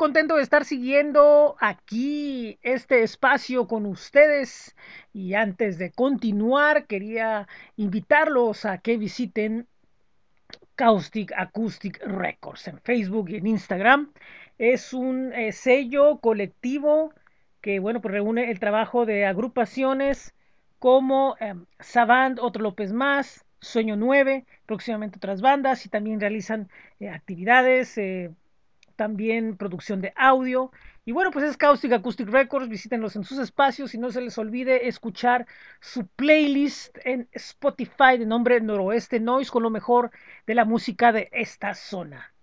Contento 0.00 0.36
de 0.36 0.42
estar 0.42 0.64
siguiendo 0.64 1.56
aquí 1.60 2.58
este 2.62 3.02
espacio 3.02 3.68
con 3.68 3.84
ustedes. 3.84 4.74
Y 5.12 5.34
antes 5.34 5.76
de 5.76 5.90
continuar, 5.92 6.86
quería 6.86 7.46
invitarlos 7.76 8.64
a 8.64 8.78
que 8.78 8.96
visiten 8.96 9.68
Caustic 10.74 11.34
Acoustic 11.36 12.00
Records 12.02 12.66
en 12.68 12.80
Facebook 12.80 13.28
y 13.28 13.36
en 13.36 13.46
Instagram. 13.46 14.10
Es 14.56 14.94
un 14.94 15.34
eh, 15.34 15.52
sello 15.52 16.18
colectivo 16.20 17.12
que, 17.60 17.78
bueno, 17.78 18.00
pues 18.00 18.12
reúne 18.14 18.50
el 18.50 18.58
trabajo 18.58 19.04
de 19.04 19.26
agrupaciones 19.26 20.34
como 20.78 21.36
eh, 21.40 21.56
Savant, 21.78 22.38
Otro 22.40 22.62
López 22.62 22.90
Más, 22.94 23.44
Sueño 23.60 23.96
9, 23.96 24.46
próximamente 24.64 25.18
otras 25.18 25.42
bandas 25.42 25.84
y 25.84 25.90
también 25.90 26.20
realizan 26.20 26.70
eh, 27.00 27.10
actividades, 27.10 27.98
eh, 27.98 28.30
también 29.00 29.56
producción 29.56 30.02
de 30.02 30.12
audio. 30.14 30.70
Y 31.06 31.12
bueno, 31.12 31.30
pues 31.30 31.46
es 31.46 31.56
Caustic 31.56 31.90
Acoustic 31.90 32.28
Records, 32.28 32.68
visítenlos 32.68 33.16
en 33.16 33.24
sus 33.24 33.38
espacios 33.38 33.94
y 33.94 33.98
no 33.98 34.10
se 34.10 34.20
les 34.20 34.36
olvide 34.36 34.88
escuchar 34.88 35.46
su 35.80 36.06
playlist 36.06 36.98
en 37.02 37.26
Spotify 37.32 38.18
de 38.18 38.26
nombre 38.26 38.60
Noroeste 38.60 39.18
Noise 39.18 39.50
con 39.50 39.62
lo 39.62 39.70
mejor 39.70 40.10
de 40.46 40.54
la 40.54 40.66
música 40.66 41.12
de 41.12 41.30
esta 41.32 41.72
zona. 41.72 42.34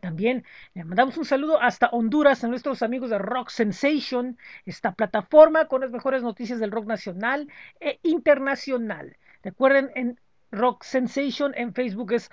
También 0.00 0.44
le 0.74 0.82
mandamos 0.82 1.16
un 1.16 1.24
saludo 1.24 1.62
hasta 1.62 1.90
Honduras 1.90 2.42
a 2.42 2.48
nuestros 2.48 2.82
amigos 2.82 3.10
de 3.10 3.18
Rock 3.18 3.50
Sensation, 3.50 4.36
esta 4.66 4.96
plataforma 4.96 5.68
con 5.68 5.82
las 5.82 5.92
mejores 5.92 6.24
noticias 6.24 6.58
del 6.58 6.72
rock 6.72 6.86
nacional 6.86 7.48
e 7.78 8.00
internacional. 8.02 9.16
Recuerden 9.44 9.92
en 9.94 10.18
Rock 10.50 10.82
Sensation 10.82 11.52
en 11.54 11.72
Facebook 11.72 12.12
es 12.12 12.30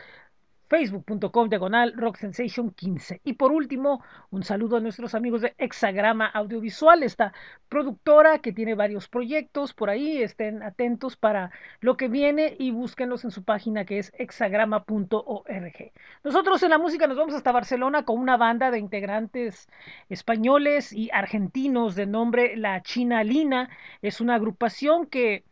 facebook.com 0.71 1.49
diagonal 1.49 1.91
Rock 1.97 2.15
Sensation 2.15 2.71
15. 2.71 3.19
Y 3.25 3.33
por 3.33 3.51
último, 3.51 4.01
un 4.29 4.43
saludo 4.43 4.77
a 4.77 4.79
nuestros 4.79 5.13
amigos 5.15 5.41
de 5.41 5.53
Hexagrama 5.57 6.27
Audiovisual, 6.27 7.03
esta 7.03 7.33
productora 7.67 8.39
que 8.39 8.53
tiene 8.53 8.73
varios 8.73 9.09
proyectos 9.09 9.73
por 9.73 9.89
ahí. 9.89 10.23
Estén 10.23 10.63
atentos 10.63 11.17
para 11.17 11.51
lo 11.81 11.97
que 11.97 12.07
viene 12.07 12.55
y 12.57 12.71
búsquenlos 12.71 13.25
en 13.25 13.31
su 13.31 13.43
página 13.43 13.83
que 13.83 13.99
es 13.99 14.13
hexagrama.org. 14.17 15.91
Nosotros 16.23 16.63
en 16.63 16.69
la 16.69 16.77
música 16.77 17.05
nos 17.05 17.17
vamos 17.17 17.35
hasta 17.35 17.51
Barcelona 17.51 18.05
con 18.05 18.17
una 18.17 18.37
banda 18.37 18.71
de 18.71 18.79
integrantes 18.79 19.67
españoles 20.07 20.93
y 20.93 21.09
argentinos 21.11 21.95
de 21.95 22.05
nombre 22.05 22.55
La 22.55 22.81
China 22.81 23.25
Lina. 23.25 23.69
Es 24.01 24.21
una 24.21 24.35
agrupación 24.35 25.05
que 25.05 25.43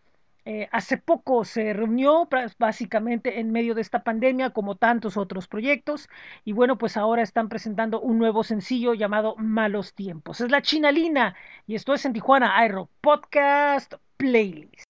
eh, 0.45 0.67
hace 0.71 0.97
poco 0.97 1.43
se 1.43 1.73
reunió 1.73 2.27
básicamente 2.57 3.39
en 3.39 3.51
medio 3.51 3.75
de 3.75 3.81
esta 3.81 4.03
pandemia 4.03 4.51
como 4.51 4.75
tantos 4.75 5.17
otros 5.17 5.47
proyectos 5.47 6.09
y 6.45 6.53
bueno 6.53 6.77
pues 6.77 6.97
ahora 6.97 7.21
están 7.21 7.49
presentando 7.49 7.99
un 7.99 8.17
nuevo 8.17 8.43
sencillo 8.43 8.93
llamado 8.93 9.35
Malos 9.37 9.93
Tiempos. 9.93 10.41
Es 10.41 10.51
la 10.51 10.61
Chinalina 10.61 11.35
y 11.67 11.75
esto 11.75 11.93
es 11.93 12.05
en 12.05 12.13
Tijuana 12.13 12.65
iRock 12.65 12.89
Podcast 13.01 13.93
Playlist. 14.17 14.85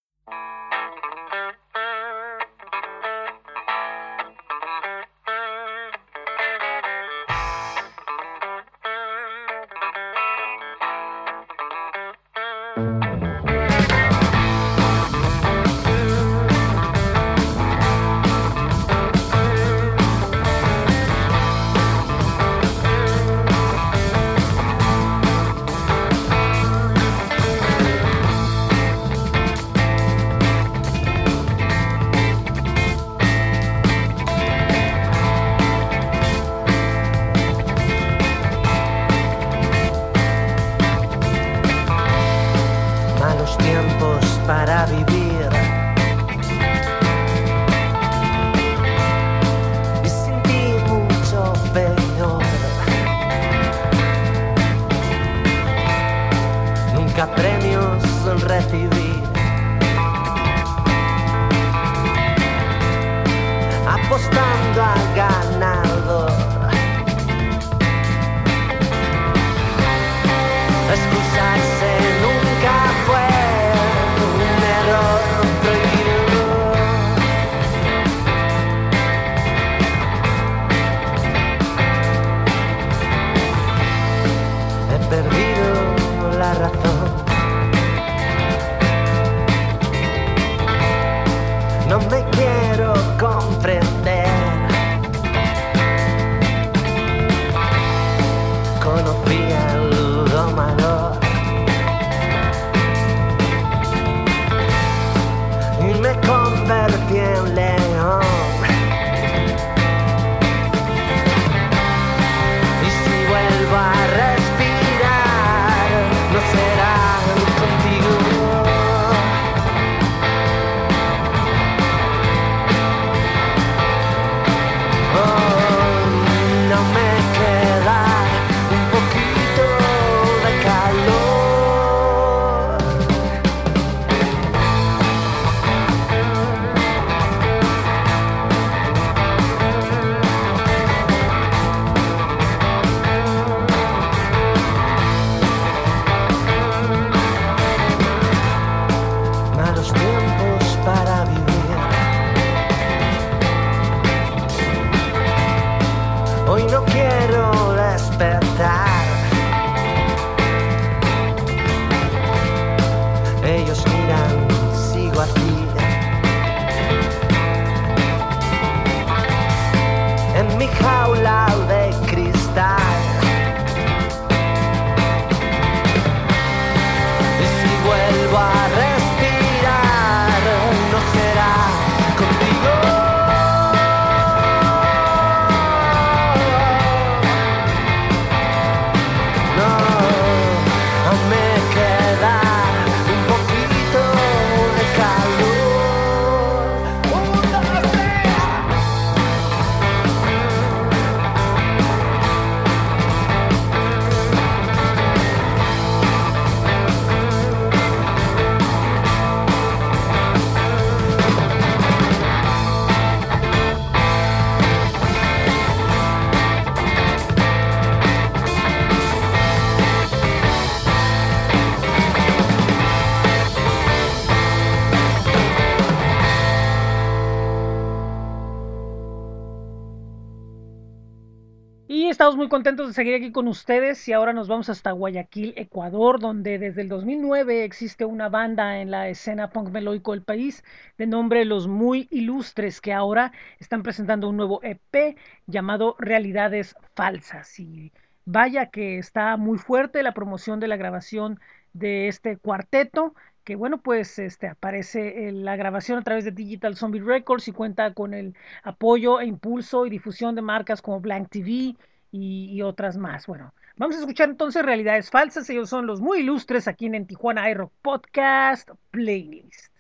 Contentos 232.60 232.88
de 232.90 232.94
seguir 232.94 233.16
aquí 233.16 233.32
con 233.32 233.48
ustedes 233.48 234.06
y 234.10 234.12
ahora 234.12 234.34
nos 234.34 234.50
vamos 234.50 234.68
hasta 234.68 234.92
Guayaquil, 234.92 235.54
Ecuador, 235.56 236.20
donde 236.20 236.60
desde 236.60 236.82
el 236.82 236.90
2009 236.90 237.64
existe 237.64 238.04
una 238.04 238.28
banda 238.28 238.82
en 238.82 238.92
la 238.92 239.08
escena 239.08 239.50
punk 239.50 239.70
melódico 239.70 240.12
del 240.12 240.24
país 240.24 240.66
de 240.98 241.08
nombre 241.08 241.46
Los 241.46 241.70
Muy 241.70 242.10
Ilustres, 242.12 242.82
que 242.82 242.92
ahora 242.92 243.32
están 243.60 243.82
presentando 243.82 244.28
un 244.28 244.36
nuevo 244.36 244.60
EP 244.62 245.16
llamado 245.48 245.96
Realidades 246.00 246.76
Falsas. 246.96 247.58
Y 247.62 247.94
vaya 248.26 248.66
que 248.66 248.98
está 248.98 249.38
muy 249.38 249.58
fuerte 249.58 250.04
la 250.04 250.14
promoción 250.14 250.60
de 250.60 250.68
la 250.68 250.76
grabación 250.76 251.40
de 251.72 252.10
este 252.10 252.36
cuarteto 252.36 253.14
que 253.46 253.56
bueno, 253.56 253.82
pues 253.82 254.20
este, 254.20 254.48
aparece 254.48 255.32
la 255.32 255.56
grabación 255.56 255.98
a 255.98 256.04
través 256.04 256.26
de 256.26 256.32
Digital 256.32 256.76
Zombie 256.76 257.02
Records 257.02 257.48
y 257.48 257.54
cuenta 257.54 257.94
con 257.94 258.14
el 258.14 258.36
apoyo 258.64 259.22
e 259.22 259.26
impulso 259.26 259.86
y 259.86 259.90
difusión 259.90 260.36
de 260.36 260.42
marcas 260.42 260.82
como 260.82 261.00
Blank 261.00 261.30
TV 261.30 261.76
y, 262.12 262.62
otras 262.62 262.98
más. 262.98 263.28
Bueno, 263.28 263.54
vamos 263.78 263.96
a 263.96 264.00
escuchar 264.00 264.30
entonces 264.30 264.64
Realidades 264.64 265.10
Falsas. 265.10 265.50
Ellos 265.50 265.70
son 265.70 265.88
los 265.88 266.02
muy 266.02 266.20
ilustres 266.20 266.68
aquí 266.68 266.86
en, 266.86 266.96
en 266.96 267.08
Tijuana 267.08 267.50
iRock 267.50 267.72
Podcast 267.82 268.70
Playlist. 268.92 269.74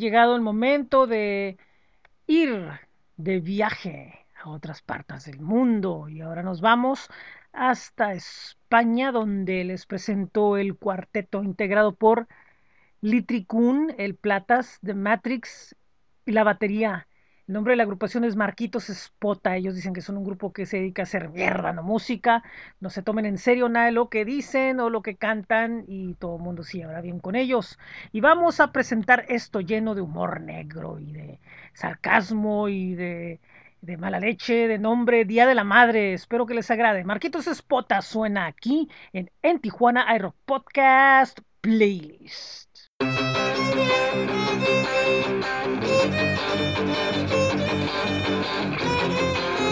Llegado 0.00 0.34
el 0.34 0.40
momento 0.42 1.06
de 1.06 1.58
ir 2.26 2.70
de 3.16 3.40
viaje 3.40 4.26
a 4.42 4.48
otras 4.48 4.82
partes 4.82 5.26
del 5.26 5.40
mundo 5.40 6.08
y 6.08 6.22
ahora 6.22 6.42
nos 6.42 6.60
vamos 6.60 7.08
hasta 7.52 8.14
España 8.14 9.12
donde 9.12 9.62
les 9.64 9.86
presento 9.86 10.56
el 10.56 10.76
cuarteto 10.76 11.42
integrado 11.42 11.94
por 11.94 12.26
Litricún, 13.02 13.94
el 13.98 14.14
Platas 14.14 14.78
de 14.80 14.94
Matrix 14.94 15.76
y 16.24 16.32
la 16.32 16.44
batería. 16.44 17.06
El 17.50 17.54
nombre 17.54 17.72
de 17.72 17.78
la 17.78 17.82
agrupación 17.82 18.22
es 18.22 18.36
Marquitos 18.36 18.84
Spota. 18.84 19.56
Ellos 19.56 19.74
dicen 19.74 19.92
que 19.92 20.02
son 20.02 20.16
un 20.16 20.22
grupo 20.22 20.52
que 20.52 20.66
se 20.66 20.76
dedica 20.76 21.02
a 21.02 21.10
hacer 21.10 21.30
mierda, 21.30 21.72
no 21.72 21.82
música. 21.82 22.44
No 22.78 22.90
se 22.90 23.02
tomen 23.02 23.26
en 23.26 23.38
serio 23.38 23.68
nada 23.68 23.86
de 23.86 23.90
lo 23.90 24.08
que 24.08 24.24
dicen 24.24 24.78
o 24.78 24.88
lo 24.88 25.02
que 25.02 25.16
cantan 25.16 25.84
y 25.88 26.14
todo 26.14 26.36
el 26.36 26.42
mundo 26.42 26.62
sí 26.62 26.80
habla 26.80 27.00
bien 27.00 27.18
con 27.18 27.34
ellos. 27.34 27.76
Y 28.12 28.20
vamos 28.20 28.60
a 28.60 28.70
presentar 28.70 29.24
esto 29.28 29.60
lleno 29.60 29.96
de 29.96 30.00
humor 30.00 30.40
negro 30.40 31.00
y 31.00 31.10
de 31.10 31.40
sarcasmo 31.74 32.68
y 32.68 32.94
de, 32.94 33.40
mala 33.98 34.20
leche, 34.20 34.68
de 34.68 34.78
nombre 34.78 35.24
Día 35.24 35.48
de 35.48 35.56
la 35.56 35.64
Madre. 35.64 36.12
Espero 36.12 36.46
que 36.46 36.54
les 36.54 36.70
agrade. 36.70 37.02
Marquitos 37.02 37.46
Spota 37.52 38.00
suena 38.00 38.46
aquí 38.46 38.88
en, 39.12 39.28
en 39.42 39.58
Tijuana 39.58 40.06
iRock 40.14 40.36
Podcast 40.44 41.40
Playlist. 41.60 42.69
Thank 43.00 43.18
you. 49.60 49.69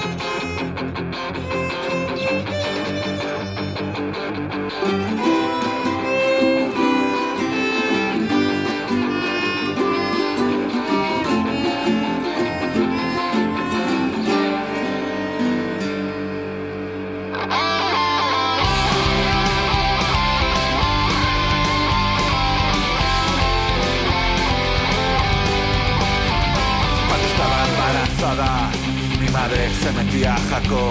Se 29.89 30.05
metía 30.05 30.35
a 30.35 30.39
jaco, 30.39 30.91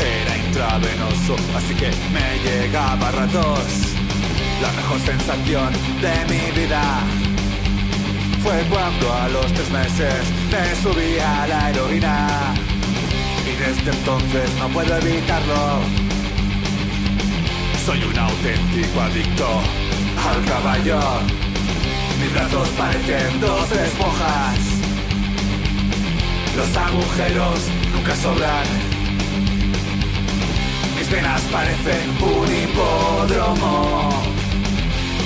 era 0.00 0.36
intravenoso, 0.46 1.36
así 1.56 1.74
que 1.74 1.90
me 2.12 2.38
llegaba 2.44 3.08
a 3.08 3.12
ratos. 3.12 3.68
La 4.62 4.72
mejor 4.72 5.00
sensación 5.00 5.72
de 6.00 6.14
mi 6.32 6.60
vida 6.60 6.82
fue 8.42 8.64
cuando 8.70 9.12
a 9.12 9.28
los 9.28 9.52
tres 9.52 9.70
meses 9.70 10.14
me 10.50 10.64
subí 10.82 11.18
a 11.18 11.46
la 11.46 11.70
heroína. 11.70 12.54
Y 13.44 13.52
desde 13.56 13.90
entonces 13.90 14.50
no 14.58 14.68
puedo 14.68 14.96
evitarlo. 14.96 15.80
Soy 17.84 18.02
un 18.02 18.18
auténtico 18.18 19.00
adicto 19.00 19.48
al 20.28 20.44
caballo. 20.44 21.00
Mis 22.20 22.32
brazos 22.32 22.68
parecen 22.70 23.40
dos 23.40 23.70
esponjas. 23.72 24.75
Los 26.56 26.74
agujeros 26.74 27.58
nunca 27.92 28.16
sobran. 28.16 28.66
Mis 30.96 31.10
venas 31.10 31.42
parecen 31.52 32.08
un 32.22 32.48
hipódromo. 32.48 34.10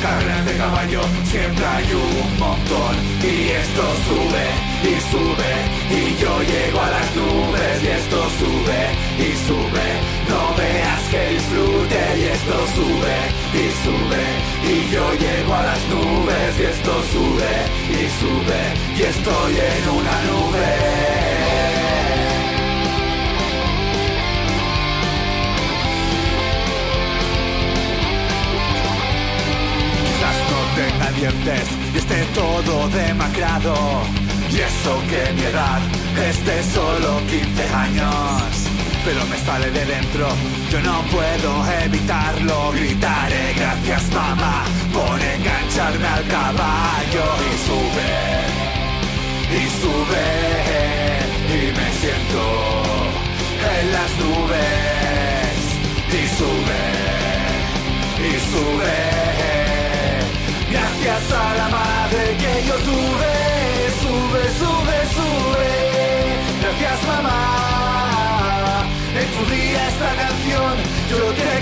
Carreras 0.03 0.45
de 0.47 0.57
caballo 0.57 1.03
siempre 1.25 1.65
hay 1.65 1.87
un 1.95 2.39
montón. 2.41 2.95
Y 3.23 3.51
esto 3.63 3.85
sube 4.07 4.47
y 4.83 4.95
sube. 5.11 5.53
Y 5.99 6.17
yo 6.21 6.33
llego 6.43 6.81
a 6.81 6.91
las 6.91 7.09
nubes. 7.15 7.85
Y 7.85 7.89
esto 8.01 8.19
sube 8.41 8.81
y 9.19 9.31
sube. 9.47 9.87
No 10.31 10.41
veas 10.59 11.03
que 11.13 11.23
disfrute. 11.35 12.01
Y 12.19 12.23
esto 12.37 12.57
sube 12.75 13.17
y 13.55 13.65
sube. 13.85 14.25
Y 14.73 14.91
yo 14.93 15.05
llego 15.15 15.55
a 15.55 15.63
las 15.63 15.83
nubes. 15.93 16.59
Y 16.59 16.63
esto 16.75 16.93
sube 17.13 17.53
y 17.89 18.03
sube. 18.19 18.61
Y 18.99 19.03
estoy 19.03 19.53
en 19.55 19.89
una 19.91 20.17
nube. 20.29 21.10
Tenga 30.81 31.11
dientes 31.13 31.67
y 31.95 31.99
esté 31.99 32.21
todo 32.35 32.89
demacrado. 32.89 33.75
Y 34.51 34.57
eso 34.71 34.93
que 35.11 35.23
mi 35.37 35.45
edad 35.53 35.81
es 36.29 36.37
de 36.45 36.59
solo 36.75 37.11
15 37.29 37.69
años. 37.87 38.53
Pero 39.05 39.21
me 39.27 39.37
sale 39.47 39.71
de 39.71 39.85
dentro, 39.85 40.27
yo 40.71 40.81
no 40.83 40.97
puedo 41.15 41.51
evitarlo. 41.85 42.73
Gritaré 42.73 43.45
gracias 43.61 44.03
mamá 44.13 44.65
por 44.93 45.17
engancharme 45.35 46.09
al 46.17 46.27
caballo. 46.37 47.27
Y 47.49 47.53
sube, 47.67 48.13
y 49.61 49.63
sube, 49.81 50.27
y 51.57 51.63
me 51.79 51.89
siento 52.01 52.43
en 53.77 53.85
las 53.97 54.11
nubes. 54.23 55.61
Y 56.21 56.23
sube, 56.39 56.83
y 58.29 58.33
sube. 58.53 59.10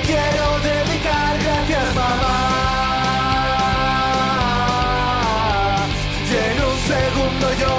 Quiero 0.09 0.46
dedicar. 0.70 1.32
Gracias 1.44 1.88
mamá. 1.94 2.36
Y 6.30 6.34
en 6.48 6.56
un 6.70 6.76
segundo 6.92 7.46
yo 7.62 7.76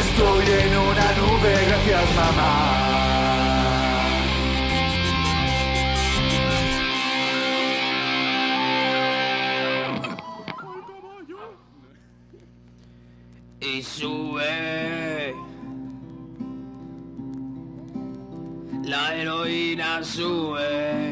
estoy 0.00 0.46
en 0.62 0.72
una 0.90 1.06
nube. 1.18 1.52
Gracias 1.68 2.08
mamá. 2.20 2.86
y 13.62 13.82
sube. 13.82 15.34
La 18.84 19.14
heroína 19.14 20.02
sube 20.02 21.09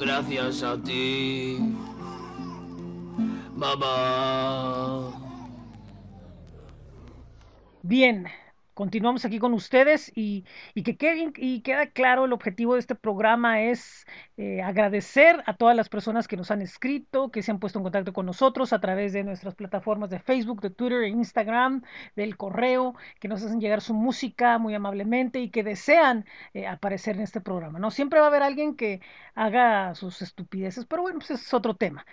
gracias 0.00 0.62
a 0.62 0.76
ti, 0.82 1.58
mamá. 3.54 5.10
Bien, 7.82 8.26
continuamos 8.80 9.26
aquí 9.26 9.38
con 9.38 9.52
ustedes 9.52 10.10
y, 10.16 10.46
y 10.72 10.84
que 10.84 10.96
quede, 10.96 11.34
y 11.36 11.60
queda 11.60 11.88
claro 11.88 12.24
el 12.24 12.32
objetivo 12.32 12.72
de 12.72 12.80
este 12.80 12.94
programa 12.94 13.60
es 13.60 14.06
eh, 14.38 14.62
agradecer 14.62 15.42
a 15.44 15.52
todas 15.54 15.76
las 15.76 15.90
personas 15.90 16.26
que 16.26 16.38
nos 16.38 16.50
han 16.50 16.62
escrito, 16.62 17.30
que 17.30 17.42
se 17.42 17.50
han 17.50 17.58
puesto 17.58 17.78
en 17.78 17.82
contacto 17.82 18.14
con 18.14 18.24
nosotros 18.24 18.72
a 18.72 18.80
través 18.80 19.12
de 19.12 19.22
nuestras 19.22 19.54
plataformas 19.54 20.08
de 20.08 20.18
Facebook, 20.18 20.62
de 20.62 20.70
Twitter 20.70 21.02
e 21.02 21.08
Instagram, 21.08 21.82
del 22.16 22.38
correo, 22.38 22.94
que 23.20 23.28
nos 23.28 23.42
hacen 23.42 23.60
llegar 23.60 23.82
su 23.82 23.92
música 23.92 24.56
muy 24.56 24.74
amablemente 24.74 25.40
y 25.40 25.50
que 25.50 25.62
desean 25.62 26.24
eh, 26.54 26.66
aparecer 26.66 27.16
en 27.16 27.22
este 27.22 27.42
programa. 27.42 27.78
No 27.78 27.90
siempre 27.90 28.18
va 28.18 28.26
a 28.26 28.28
haber 28.30 28.42
alguien 28.42 28.76
que 28.76 29.02
haga 29.34 29.94
sus 29.94 30.22
estupideces, 30.22 30.86
pero 30.86 31.02
bueno, 31.02 31.18
pues 31.18 31.32
ese 31.32 31.44
es 31.44 31.52
otro 31.52 31.76
tema. 31.76 32.06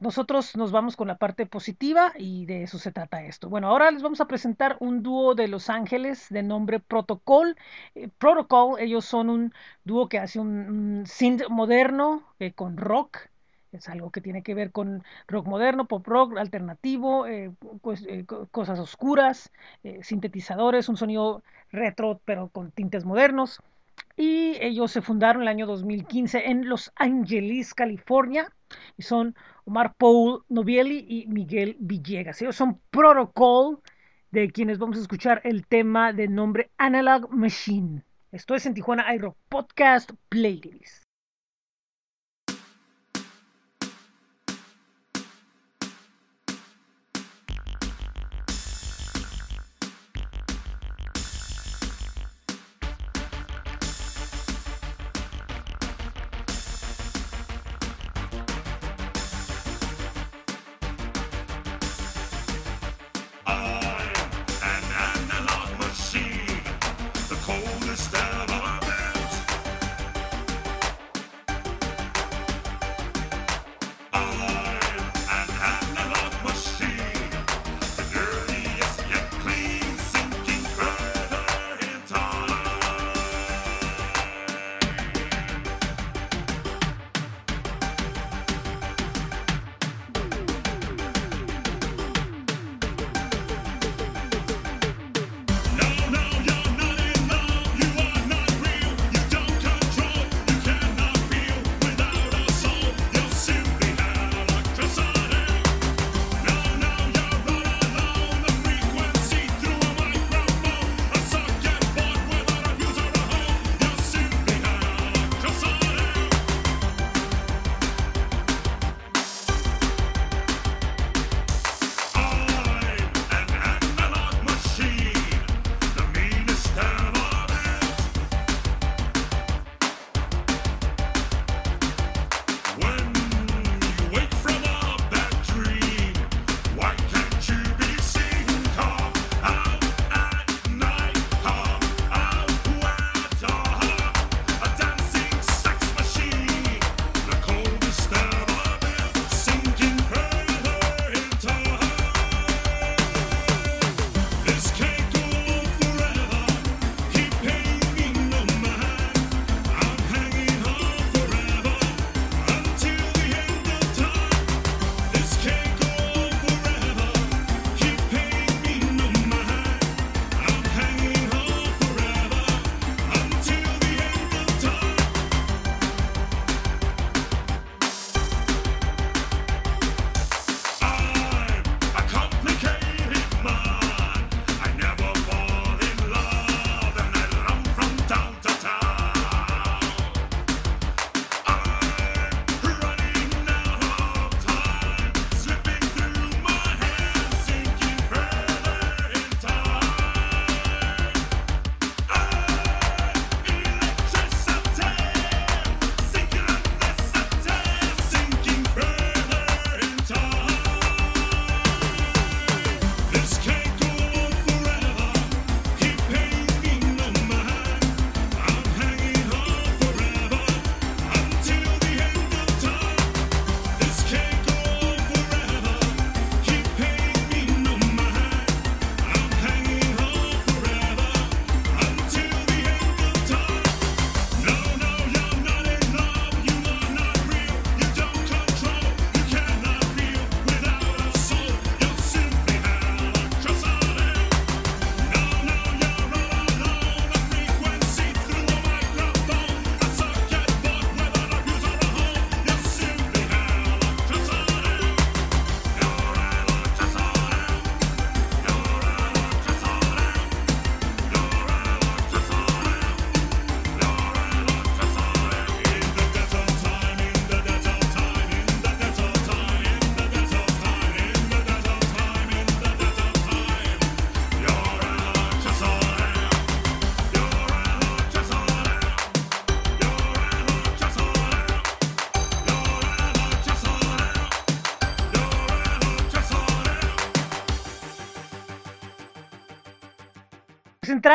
Nosotros 0.00 0.56
nos 0.56 0.70
vamos 0.70 0.94
con 0.96 1.08
la 1.08 1.18
parte 1.18 1.44
positiva 1.46 2.12
y 2.16 2.46
de 2.46 2.62
eso 2.62 2.78
se 2.78 2.92
trata 2.92 3.24
esto. 3.24 3.48
Bueno, 3.48 3.66
ahora 3.68 3.90
les 3.90 4.02
vamos 4.02 4.20
a 4.20 4.26
presentar 4.28 4.76
un 4.78 5.02
dúo 5.02 5.34
de 5.34 5.48
Los 5.48 5.68
Ángeles 5.70 6.28
de 6.30 6.44
nombre 6.44 6.78
Protocol. 6.78 7.56
Eh, 7.96 8.08
Protocol, 8.18 8.78
ellos 8.80 9.04
son 9.04 9.28
un 9.28 9.52
dúo 9.84 10.08
que 10.08 10.18
hace 10.20 10.38
un, 10.38 11.02
synth 11.06 11.48
moderno 11.48 12.22
eh, 12.38 12.52
con 12.52 12.76
rock. 12.76 13.18
Es 13.72 13.88
algo 13.88 14.10
que 14.12 14.20
tiene 14.20 14.42
que 14.44 14.54
ver 14.54 14.70
con 14.70 15.02
rock 15.26 15.46
moderno, 15.46 15.86
pop 15.86 16.06
rock, 16.06 16.38
alternativo, 16.38 17.26
eh, 17.26 17.50
pues, 17.82 18.06
co- 18.26 18.46
cosas 18.50 18.78
oscuras, 18.78 19.50
sintetizadores, 20.02 20.88
un 20.88 20.96
sonido 20.96 21.42
retro 21.70 22.20
pero 22.24 22.48
con 22.48 22.70
tintes 22.70 23.04
modernos. 23.04 23.60
Y 24.16 24.56
ellos 24.60 24.90
se 24.92 25.02
fundaron 25.02 25.42
el 25.42 25.48
año 25.48 25.66
2015 25.66 26.50
en 26.50 26.68
Los 26.68 26.92
Ángeles, 26.96 27.74
California, 27.74 28.52
y 28.96 29.02
son 29.02 29.34
Omar 29.64 29.94
Paul 29.94 30.44
Novielli 30.48 31.04
y 31.08 31.26
Miguel 31.26 31.76
Villegas. 31.78 32.42
Ellos 32.42 32.56
son 32.56 32.80
Protocol, 32.90 33.80
de 34.30 34.50
quienes 34.50 34.78
vamos 34.78 34.98
a 34.98 35.00
escuchar 35.00 35.40
el 35.44 35.66
tema 35.66 36.12
de 36.12 36.28
nombre 36.28 36.70
Analog 36.76 37.30
Machine. 37.30 38.04
Esto 38.30 38.54
es 38.54 38.66
en 38.66 38.74
Tijuana 38.74 39.14
iRock 39.14 39.36
Podcast 39.48 40.10
Playlist. 40.28 41.07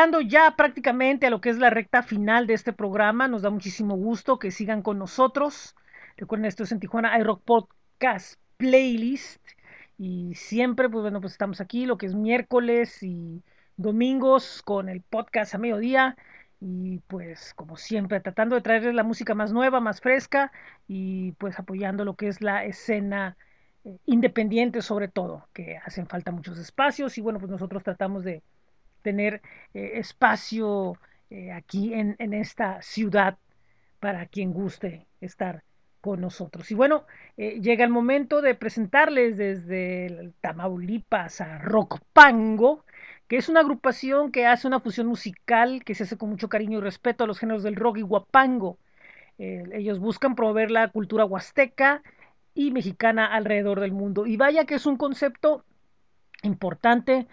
Entrando 0.04 0.20
ya 0.20 0.54
prácticamente 0.54 1.26
a 1.26 1.30
lo 1.30 1.40
que 1.40 1.48
es 1.48 1.56
la 1.56 1.70
recta 1.70 2.02
final 2.02 2.46
de 2.46 2.52
este 2.52 2.74
programa, 2.74 3.26
nos 3.26 3.40
da 3.40 3.48
muchísimo 3.48 3.96
gusto 3.96 4.38
que 4.38 4.50
sigan 4.50 4.82
con 4.82 4.98
nosotros. 4.98 5.74
Recuerden, 6.18 6.44
esto 6.44 6.64
es 6.64 6.72
en 6.72 6.80
Tijuana 6.80 7.18
iRock 7.18 7.42
Podcast 7.42 8.38
Playlist. 8.58 9.42
Y 9.96 10.34
siempre, 10.34 10.90
pues 10.90 11.00
bueno, 11.00 11.22
pues 11.22 11.32
estamos 11.32 11.62
aquí, 11.62 11.86
lo 11.86 11.96
que 11.96 12.04
es 12.04 12.14
miércoles 12.14 13.02
y 13.02 13.42
domingos 13.78 14.60
con 14.62 14.90
el 14.90 15.00
podcast 15.00 15.54
a 15.54 15.58
mediodía. 15.58 16.16
Y 16.60 16.98
pues 17.06 17.54
como 17.54 17.78
siempre, 17.78 18.20
tratando 18.20 18.56
de 18.56 18.60
traerles 18.60 18.94
la 18.94 19.04
música 19.04 19.34
más 19.34 19.54
nueva, 19.54 19.80
más 19.80 20.02
fresca 20.02 20.52
y 20.86 21.32
pues 21.32 21.58
apoyando 21.58 22.04
lo 22.04 22.14
que 22.14 22.28
es 22.28 22.42
la 22.42 22.66
escena 22.66 23.38
eh, 23.84 23.96
independiente 24.04 24.82
sobre 24.82 25.08
todo, 25.08 25.48
que 25.54 25.78
hacen 25.78 26.06
falta 26.06 26.30
muchos 26.30 26.58
espacios 26.58 27.16
y 27.16 27.22
bueno, 27.22 27.38
pues 27.38 27.50
nosotros 27.50 27.82
tratamos 27.82 28.22
de 28.22 28.42
tener 29.04 29.42
eh, 29.74 29.92
espacio 29.94 30.98
eh, 31.30 31.52
aquí 31.52 31.92
en, 31.94 32.16
esta 32.32 32.82
ciudad 32.82 33.38
para 34.00 34.26
quien 34.26 34.52
guste 34.52 35.06
estar 35.20 35.62
con 36.00 36.20
nosotros. 36.20 36.70
Y 36.70 36.74
bueno, 36.74 37.04
eh, 37.36 37.60
llega 37.60 37.84
el 37.84 37.90
momento 37.90 38.42
de 38.42 38.54
presentarles 38.54 39.36
desde 39.36 40.32
Tamaulipas 40.40 41.40
a 41.40 41.58
Rock 41.58 42.00
Pango, 42.12 42.84
que 43.28 43.36
es 43.36 43.48
una 43.48 43.60
agrupación 43.60 44.32
que 44.32 44.46
hace 44.46 44.66
una 44.66 44.80
fusión 44.80 45.06
musical 45.06 45.84
que 45.84 45.94
se 45.94 46.02
hace 46.02 46.18
con 46.18 46.30
mucho 46.30 46.48
cariño 46.48 46.78
y 46.78 46.82
respeto 46.82 47.24
a 47.24 47.26
los 47.26 47.38
géneros 47.38 47.62
del 47.62 47.76
rock 47.76 47.98
y 47.98 48.02
guapango. 48.02 48.78
Ellos 49.36 49.98
buscan 49.98 50.36
proveer 50.36 50.70
la 50.70 50.88
cultura 50.88 51.24
huasteca 51.24 52.02
y 52.54 52.70
mexicana 52.70 53.26
alrededor 53.26 53.80
del 53.80 53.92
mundo. 53.92 54.26
Y 54.26 54.36
vaya 54.36 54.64
que 54.64 54.76
es 54.76 54.86
un 54.86 54.96
concepto 54.96 55.64
importante, 56.42 57.26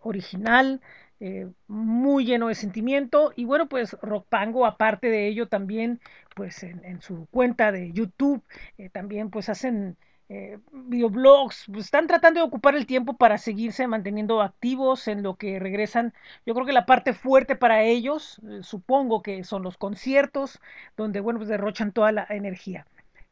original, 0.00 0.82
eh, 1.20 1.48
muy 1.66 2.24
lleno 2.24 2.48
de 2.48 2.54
sentimiento. 2.54 3.32
Y 3.36 3.44
bueno 3.44 3.68
pues 3.68 3.96
Rock 4.02 4.26
Pango 4.28 4.66
aparte 4.66 5.08
de 5.08 5.28
ello 5.28 5.48
también 5.48 6.00
pues 6.34 6.62
en, 6.62 7.00
su 7.00 7.26
cuenta 7.30 7.72
de 7.72 7.92
YouTube 7.92 8.42
eh, 8.78 8.90
también 8.90 9.30
pues 9.30 9.48
hacen 9.48 9.96
eh, 10.28 10.58
videoblogs 10.72 11.66
pues 11.72 11.84
están 11.84 12.08
tratando 12.08 12.40
de 12.40 12.46
ocupar 12.46 12.74
el 12.74 12.86
tiempo 12.86 13.16
para 13.16 13.38
seguirse 13.38 13.86
manteniendo 13.86 14.42
activos 14.42 15.06
en 15.08 15.22
lo 15.22 15.36
que 15.36 15.58
regresan. 15.60 16.12
Yo 16.44 16.54
creo 16.54 16.66
que 16.66 16.72
la 16.72 16.84
parte 16.86 17.12
fuerte 17.12 17.56
para 17.56 17.82
ellos 17.82 18.40
eh, 18.48 18.62
supongo 18.62 19.22
que 19.22 19.44
son 19.44 19.62
los 19.62 19.76
conciertos 19.78 20.60
donde 20.96 21.20
bueno 21.20 21.38
pues 21.38 21.48
derrochan 21.48 21.92
toda 21.92 22.12
la 22.12 22.26
energía. 22.28 22.86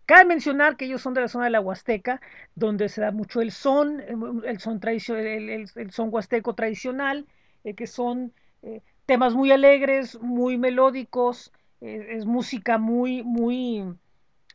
Cabe 0.07 0.25
mencionar 0.27 0.77
que 0.77 0.85
ellos 0.85 1.03
son 1.03 1.15
de 1.15 1.23
la 1.23 1.29
zona 1.29 1.47
de 1.47 1.51
la 1.51 1.61
Huasteca, 1.61 2.21
donde 2.55 2.89
se 2.89 3.01
da 3.01 3.11
mucho 3.11 3.41
el 3.41 3.53
son, 3.53 4.01
el 4.45 4.61
son, 4.61 4.79
tradicional, 4.79 5.27
el, 5.27 5.49
el, 5.51 5.71
el 5.75 5.91
son 5.93 6.11
huasteco 6.13 6.55
tradicional, 6.55 7.27
eh, 7.65 7.75
que 7.75 7.87
son 7.87 8.33
eh, 8.63 8.83
temas 9.07 9.35
muy 9.35 9.51
alegres, 9.51 10.21
muy 10.21 10.59
melódicos, 10.59 11.53
eh, 11.81 12.09
es 12.11 12.25
música 12.25 12.79
muy, 12.79 13.23
muy, 13.23 13.85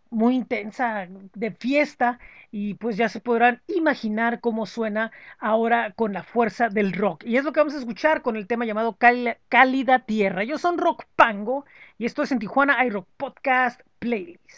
muy 0.10 0.36
intensa, 0.36 1.08
de 1.36 1.52
fiesta, 1.52 2.20
y 2.52 2.74
pues 2.76 2.98
ya 2.98 3.10
se 3.10 3.20
podrán 3.20 3.62
imaginar 3.68 4.40
cómo 4.40 4.66
suena 4.66 5.12
ahora 5.38 5.94
con 5.96 6.14
la 6.14 6.24
fuerza 6.24 6.70
del 6.70 6.94
rock. 6.94 7.24
Y 7.26 7.38
es 7.38 7.44
lo 7.44 7.54
que 7.54 7.60
vamos 7.60 7.76
a 7.76 7.80
escuchar 7.80 8.22
con 8.22 8.36
el 8.36 8.48
tema 8.48 8.66
llamado 8.66 8.98
Cálida 8.98 10.00
Tierra. 10.00 10.44
Ellos 10.44 10.62
son 10.62 10.78
Rock 10.78 11.06
Pango, 11.16 11.66
y 11.98 12.06
esto 12.06 12.24
es 12.24 12.32
en 12.32 12.40
Tijuana 12.40 12.84
iRock 12.86 13.08
Podcast 13.18 13.82
Playlist. 14.00 14.50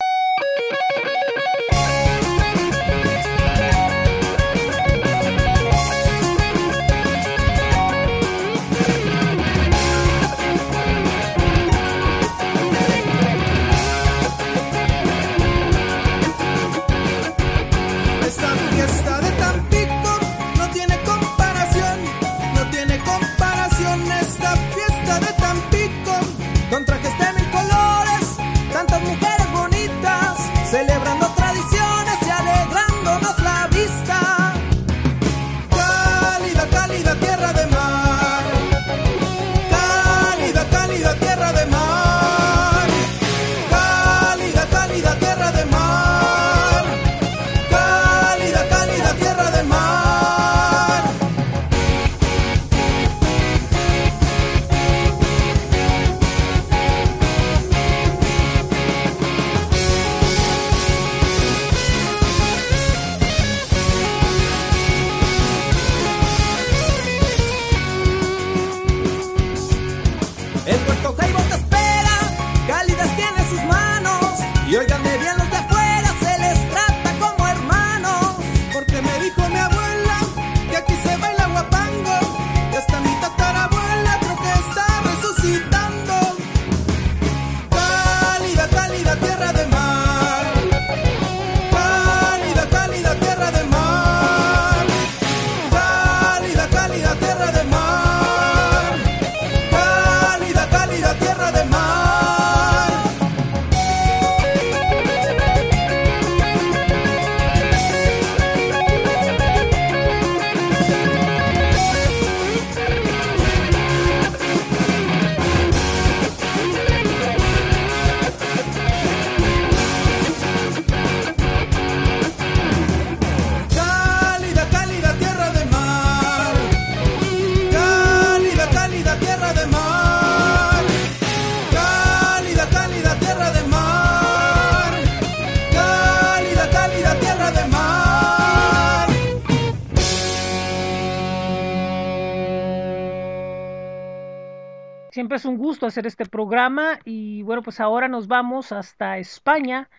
Gusto 145.82 145.88
hacer 145.88 146.06
este 146.06 146.28
programa 146.28 147.00
y 147.06 147.42
bueno, 147.42 147.64
pues 147.64 147.80
ahora 147.80 148.08
nos 148.08 148.28
vamos 148.28 148.72
hasta 148.72 149.18
España, 149.18 149.90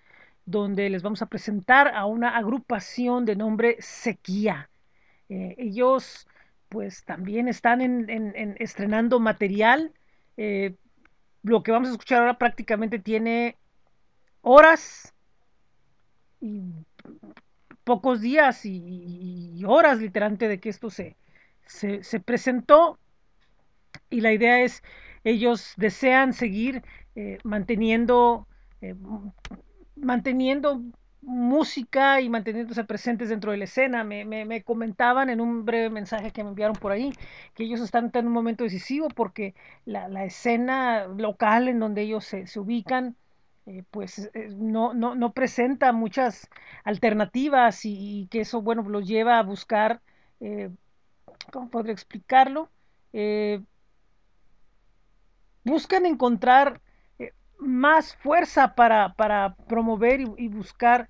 donde 0.47 0.89
les 0.89 1.03
vamos 1.03 1.23
a 1.23 1.27
presentar 1.27 1.89
a 1.89 2.07
una 2.07 2.37
agrupación 2.37 3.25
de 3.25 3.35
nombre 3.35 3.77
Sequía. 3.81 4.71
Eh, 5.29 5.57
ellos 5.59 6.29
pues 6.69 7.03
también 7.05 7.49
están 7.49 7.81
en, 7.81 8.09
en, 8.09 8.33
en 8.37 8.55
estrenando 8.61 9.19
material. 9.19 9.93
Eh, 10.37 10.77
lo 11.43 11.65
que 11.65 11.73
vamos 11.73 11.89
a 11.89 11.93
escuchar 11.93 12.21
ahora 12.21 12.39
prácticamente 12.39 13.01
tiene 13.01 13.57
horas 14.41 15.13
y 16.41 16.75
pocos 17.83 18.21
días 18.21 18.65
y, 18.67 19.57
y 19.59 19.65
horas 19.65 19.99
literalmente 19.99 20.47
de 20.47 20.61
que 20.61 20.69
esto 20.69 20.91
se, 20.91 21.17
se 21.67 22.21
presentó 22.21 23.01
y 24.11 24.21
la 24.21 24.33
idea 24.33 24.61
es, 24.61 24.83
ellos 25.25 25.75
desean 25.77 26.33
seguir 26.33 26.83
eh, 27.15 27.41
manteniendo, 27.45 28.49
eh, 28.81 28.95
manteniendo 29.97 30.83
música 31.21 32.21
y 32.21 32.29
manteniéndose 32.29 32.85
presentes 32.85 33.29
dentro 33.29 33.53
de 33.53 33.59
la 33.59 33.65
escena. 33.65 34.03
Me, 34.05 34.25
me- 34.25 34.45
me 34.45 34.63
comentaban 34.65 35.31
en 35.31 35.41
un 35.41 35.65
breve 35.65 35.91
mensaje 35.91 36.33
que 36.33 36.43
me 36.43 36.51
enviaron 36.51 36.79
por 36.79 36.93
ahí 36.93 37.17
que 37.55 37.65
ellos 37.65 37.81
están 37.81 38.11
en 38.15 38.27
un 38.27 38.33
momento 38.33 38.65
decisivo 38.65 39.13
porque 39.13 39.55
la, 39.85 40.09
la 40.09 40.25
escena 40.25 41.07
local 41.07 41.69
en 41.69 41.79
donde 41.81 42.03
ellos 42.03 42.25
se, 42.25 42.47
se 42.47 42.59
ubican, 42.61 43.17
eh, 43.67 43.85
pues 43.91 44.31
eh, 44.35 44.49
no, 44.57 44.95
no, 44.95 45.15
no 45.15 45.33
presenta 45.33 45.93
muchas 45.93 46.49
alternativas 46.85 47.85
y, 47.85 48.23
y 48.23 48.27
que 48.29 48.41
eso, 48.41 48.61
bueno, 48.63 48.83
los 48.89 49.07
lleva 49.07 49.39
a 49.39 49.43
buscar, 49.45 50.03
eh, 50.41 50.71
¿cómo 51.53 51.71
podría 51.71 51.93
explicarlo? 51.95 52.71
Buscan 55.65 56.07
encontrar 56.07 56.81
eh, 57.19 57.33
más 57.59 58.17
fuerza 58.17 58.75
para, 58.75 59.15
para 59.15 59.55
promover 59.69 60.21
y, 60.21 60.49
buscar 60.49 61.09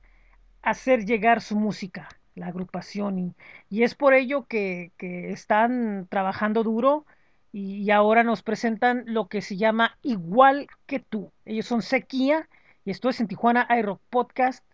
hacer 0.62 1.05
llegar 1.05 1.40
su 1.40 1.57
música, 1.57 2.09
la 2.34 2.48
agrupación. 2.48 3.18
Y, 3.18 3.34
y 3.68 3.82
es 3.82 3.94
por 3.94 4.14
ello 4.14 4.46
que, 4.46 4.92
que 4.96 5.32
están 5.32 6.07
trabajando 6.09 6.62
duro 6.62 7.07
y, 7.53 7.90
ahora 7.90 8.24
nos 8.24 8.42
presentan 8.42 9.05
lo 9.07 9.28
que 9.28 9.42
se 9.42 9.57
llama 9.57 9.98
Igual 10.03 10.68
que 10.86 11.00
tú. 11.00 11.32
Ellos 11.44 11.66
son 11.66 11.82
Sequía 11.82 12.48
y 12.84 12.90
esto 12.90 13.11
es 13.11 13.20
en 13.20 13.28
Tijuana 13.28 13.68
iRock 13.78 14.00
Podcast 14.09 14.64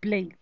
Play. 0.00 0.36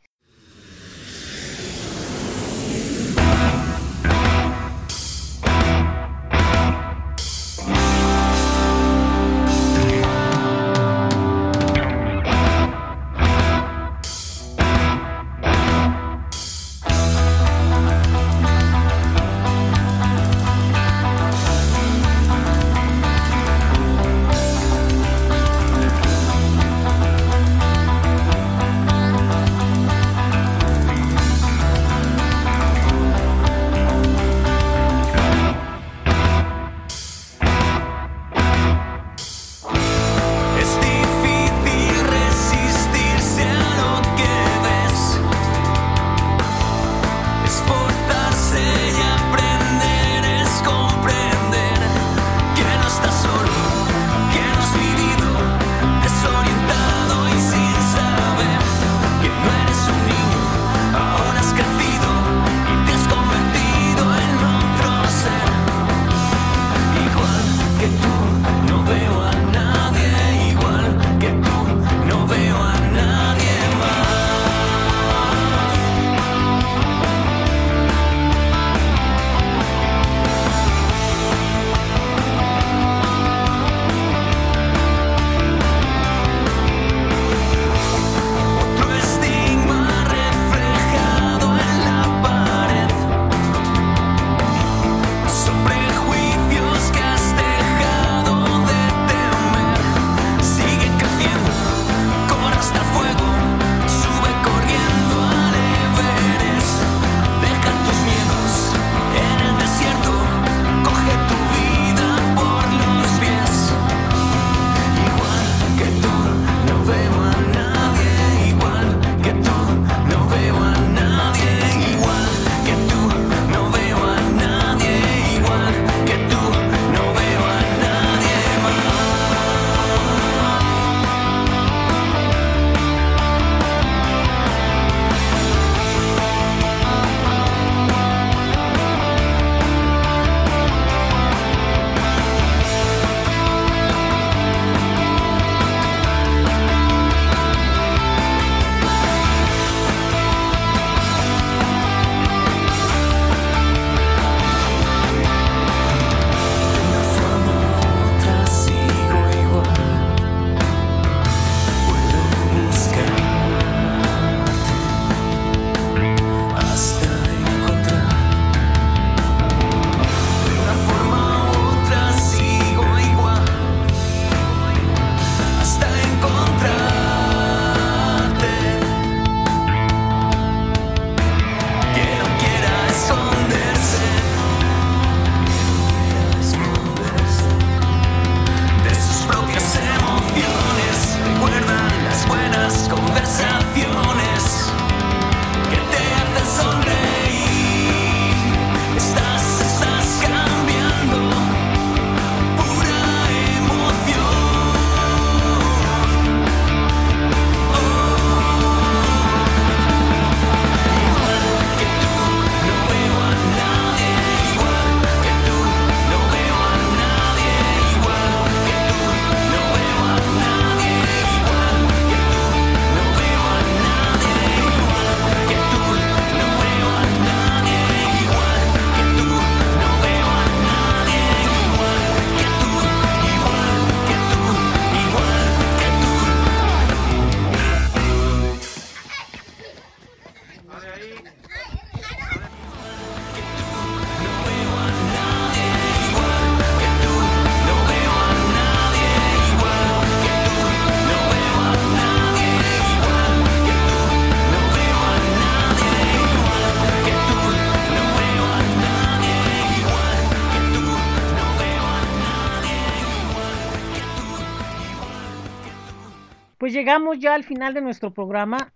Ya 267.21 267.35
al 267.35 267.45
final 267.45 267.75
de 267.75 267.83
nuestro 267.83 268.13
programa. 268.13 268.73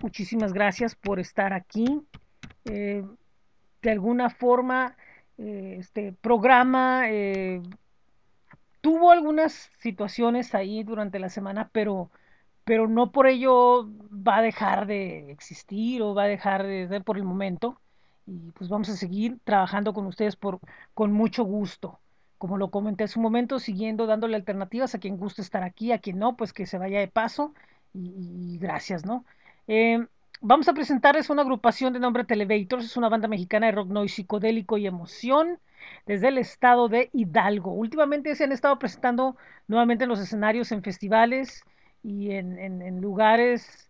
Muchísimas 0.00 0.52
gracias 0.52 0.96
por 0.96 1.20
estar 1.20 1.52
aquí. 1.52 2.02
Eh, 2.64 3.04
de 3.82 3.90
alguna 3.90 4.30
forma, 4.30 4.96
eh, 5.38 5.76
este 5.78 6.12
programa 6.12 7.04
eh, 7.08 7.62
tuvo 8.80 9.12
algunas 9.12 9.70
situaciones 9.78 10.54
ahí 10.54 10.82
durante 10.82 11.18
la 11.18 11.28
semana, 11.28 11.68
pero, 11.72 12.10
pero 12.64 12.88
no 12.88 13.12
por 13.12 13.26
ello 13.26 13.88
va 14.10 14.38
a 14.38 14.42
dejar 14.42 14.86
de 14.86 15.30
existir 15.30 16.02
o 16.02 16.14
va 16.14 16.24
a 16.24 16.28
dejar 16.28 16.64
de 16.64 16.88
ser 16.88 17.04
por 17.04 17.16
el 17.16 17.24
momento. 17.24 17.78
Y 18.26 18.50
pues 18.52 18.70
vamos 18.70 18.88
a 18.88 18.96
seguir 18.96 19.38
trabajando 19.44 19.92
con 19.92 20.06
ustedes 20.06 20.36
por, 20.36 20.60
con 20.94 21.12
mucho 21.12 21.44
gusto. 21.44 21.98
Como 22.38 22.56
lo 22.56 22.70
comenté 22.70 23.04
hace 23.04 23.18
un 23.18 23.24
momento, 23.24 23.58
siguiendo 23.58 24.06
dándole 24.06 24.36
alternativas 24.36 24.94
a 24.94 24.98
quien 24.98 25.16
guste 25.16 25.42
estar 25.42 25.62
aquí, 25.62 25.92
a 25.92 25.98
quien 25.98 26.18
no, 26.18 26.36
pues 26.36 26.52
que 26.52 26.66
se 26.66 26.78
vaya 26.78 27.00
de 27.00 27.08
paso. 27.08 27.54
Y, 27.94 28.58
gracias, 28.58 29.04
¿no? 29.04 29.24
Eh, 29.68 30.06
vamos 30.40 30.68
a 30.68 30.74
presentarles 30.74 31.30
una 31.30 31.42
agrupación 31.42 31.92
de 31.92 32.00
nombre 32.00 32.24
Televators, 32.24 32.84
es 32.84 32.96
una 32.96 33.08
banda 33.08 33.28
mexicana 33.28 33.66
de 33.66 33.72
rock 33.72 33.88
noise 33.88 34.14
psicodélico 34.14 34.78
y 34.78 34.86
emoción 34.86 35.58
desde 36.06 36.28
el 36.28 36.38
estado 36.38 36.88
de 36.88 37.10
Hidalgo. 37.12 37.72
Últimamente 37.72 38.34
se 38.34 38.44
han 38.44 38.52
estado 38.52 38.78
presentando 38.78 39.36
nuevamente 39.68 40.04
en 40.04 40.10
los 40.10 40.20
escenarios, 40.20 40.72
en 40.72 40.82
festivales 40.82 41.64
y 42.02 42.32
en, 42.32 42.58
en, 42.58 43.00
lugares 43.00 43.88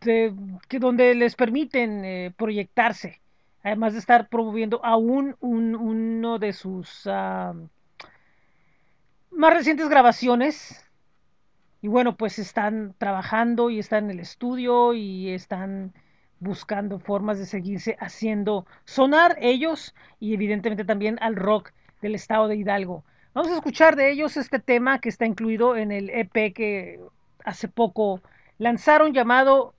de, 0.00 0.34
que 0.68 0.78
donde 0.78 1.14
les 1.14 1.34
permiten 1.34 2.04
eh, 2.04 2.32
proyectarse, 2.36 3.20
además 3.62 3.94
de 3.94 3.98
estar 3.98 4.28
promoviendo 4.28 4.84
aún 4.84 5.36
un, 5.40 5.74
uno 5.74 6.38
de 6.38 6.52
sus 6.52 7.06
uh, 7.06 7.68
más 9.30 9.54
recientes 9.54 9.88
grabaciones. 9.88 10.85
Y 11.86 11.88
bueno, 11.88 12.16
pues 12.16 12.40
están 12.40 12.96
trabajando 12.98 13.70
y 13.70 13.78
están 13.78 14.06
en 14.06 14.10
el 14.10 14.18
estudio 14.18 14.92
y 14.92 15.30
están 15.30 15.94
buscando 16.40 16.98
formas 16.98 17.38
de 17.38 17.46
seguirse 17.46 17.96
haciendo 18.00 18.66
sonar 18.84 19.36
ellos 19.40 19.94
y 20.18 20.34
evidentemente 20.34 20.84
también 20.84 21.16
al 21.20 21.36
rock 21.36 21.70
del 22.02 22.16
estado 22.16 22.48
de 22.48 22.56
Hidalgo. 22.56 23.04
Vamos 23.34 23.52
a 23.52 23.54
escuchar 23.54 23.94
de 23.94 24.10
ellos 24.10 24.36
este 24.36 24.58
tema 24.58 25.00
que 25.00 25.08
está 25.08 25.26
incluido 25.26 25.76
en 25.76 25.92
el 25.92 26.10
EP 26.10 26.52
que 26.52 26.98
hace 27.44 27.68
poco 27.68 28.20
lanzaron 28.58 29.12
llamado 29.12 29.76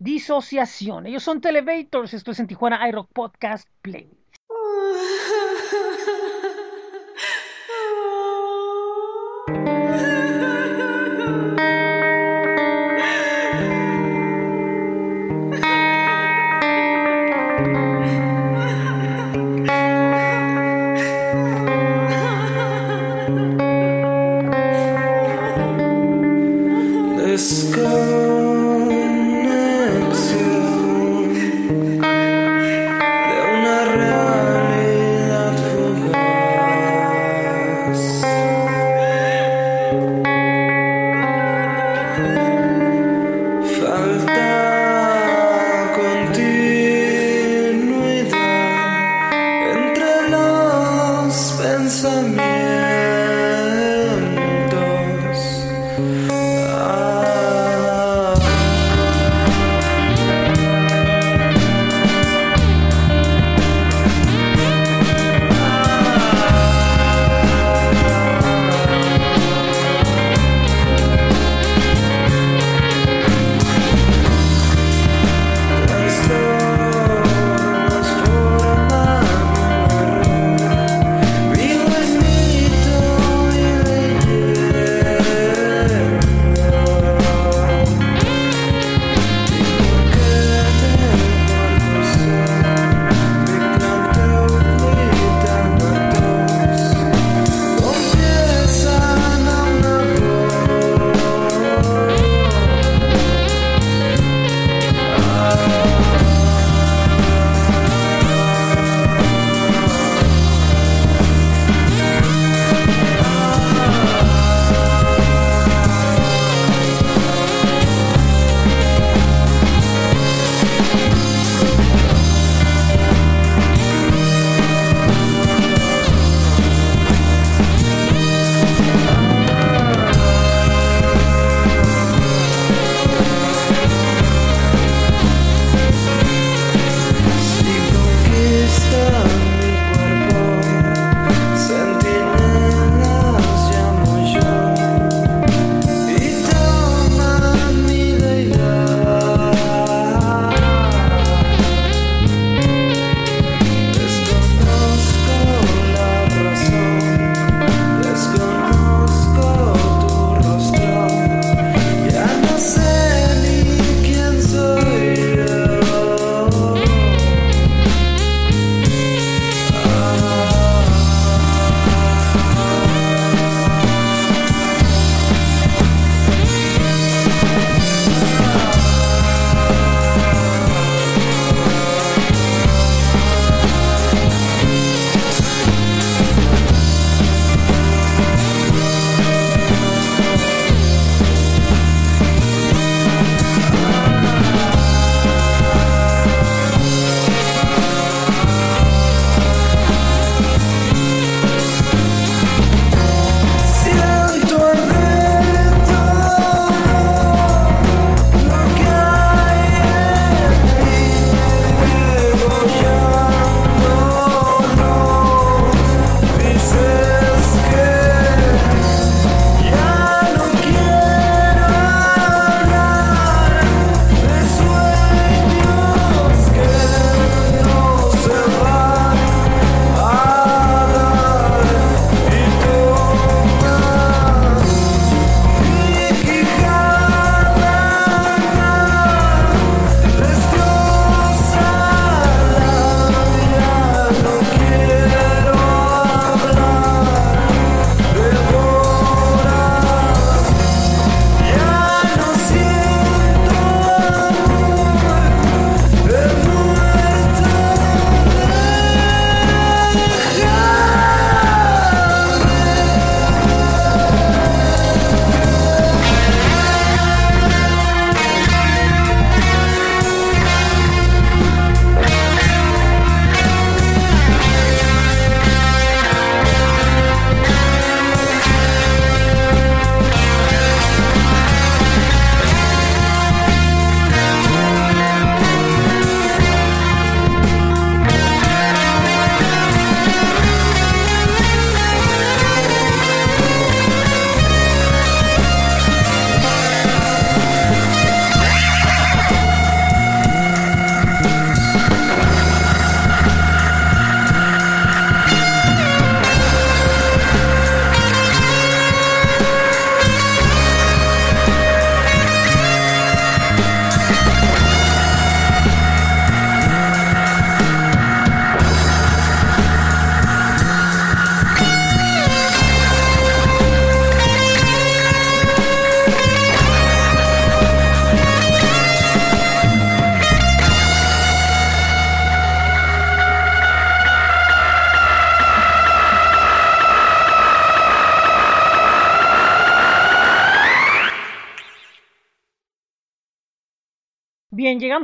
Disociación. 0.00 1.06
Ellos 1.06 1.22
son 1.22 1.40
Televators, 1.40 2.14
esto 2.14 2.32
es 2.32 2.40
en 2.40 2.48
Tijuana 2.48 2.88
iRock 2.88 3.12
Podcast 3.12 3.68
Play. 3.80 4.23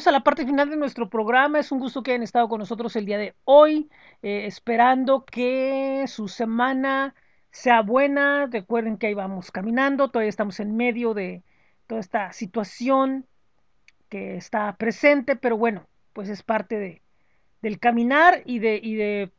Llegamos 0.01 0.07
a 0.07 0.12
la 0.12 0.24
parte 0.24 0.46
final 0.46 0.70
de 0.70 0.76
nuestro 0.76 1.11
programa. 1.11 1.59
Es 1.59 1.72
un 1.72 1.78
gusto 1.78 2.03
que 2.03 2.12
hayan 2.12 2.22
estado 2.22 2.48
con 2.48 2.59
nosotros 2.59 2.96
el 2.96 3.05
día 3.05 3.18
de 3.18 3.34
hoy, 3.44 3.90
eh, 4.22 4.46
esperando 4.46 5.26
que 5.26 6.05
su 6.07 6.26
semana 6.28 7.14
sea 7.51 7.82
buena. 7.82 8.46
Recuerden 8.46 8.96
que 8.96 9.09
ahí 9.09 9.14
vamos 9.14 9.51
caminando, 9.51 10.09
todavía 10.09 10.30
estamos 10.30 10.59
en 10.59 10.74
medio 10.74 11.12
de 11.12 11.42
toda 11.86 12.01
esta 12.01 12.32
situación 12.32 13.26
que 14.09 14.36
está 14.36 14.74
presente, 14.76 15.36
pero 15.36 15.59
bueno, 15.59 15.86
pues 16.14 16.30
es 16.30 16.42
parte 16.42 16.78
de, 16.78 17.03
del 17.61 17.78
caminar 17.78 18.42
y 18.46 18.59
de, 18.59 18.80
y 18.82 18.94
de, 18.94 19.30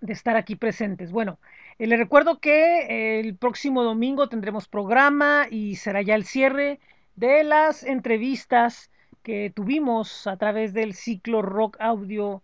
de 0.00 0.12
estar 0.14 0.36
aquí 0.36 0.56
presentes. 0.56 1.12
Bueno, 1.12 1.38
eh, 1.78 1.86
les 1.86 1.98
recuerdo 1.98 2.40
que 2.40 2.86
eh, 2.86 3.20
el 3.20 3.36
próximo 3.36 3.82
domingo 3.82 4.30
tendremos 4.30 4.66
programa 4.66 5.46
y 5.50 5.76
será 5.76 6.00
ya 6.00 6.14
el 6.14 6.24
cierre 6.24 6.80
de 7.16 7.44
las 7.44 7.84
entrevistas 7.84 8.90
que 9.28 9.52
tuvimos 9.54 10.26
a 10.26 10.38
través 10.38 10.72
del 10.72 10.94
ciclo 10.94 11.42
Rock 11.42 11.76
Audio 11.80 12.42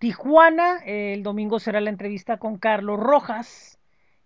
Tijuana. 0.00 0.80
El 0.84 1.22
domingo 1.22 1.60
será 1.60 1.80
la 1.80 1.90
entrevista 1.90 2.38
con 2.38 2.58
Carlos 2.58 2.98
Rojas 2.98 3.78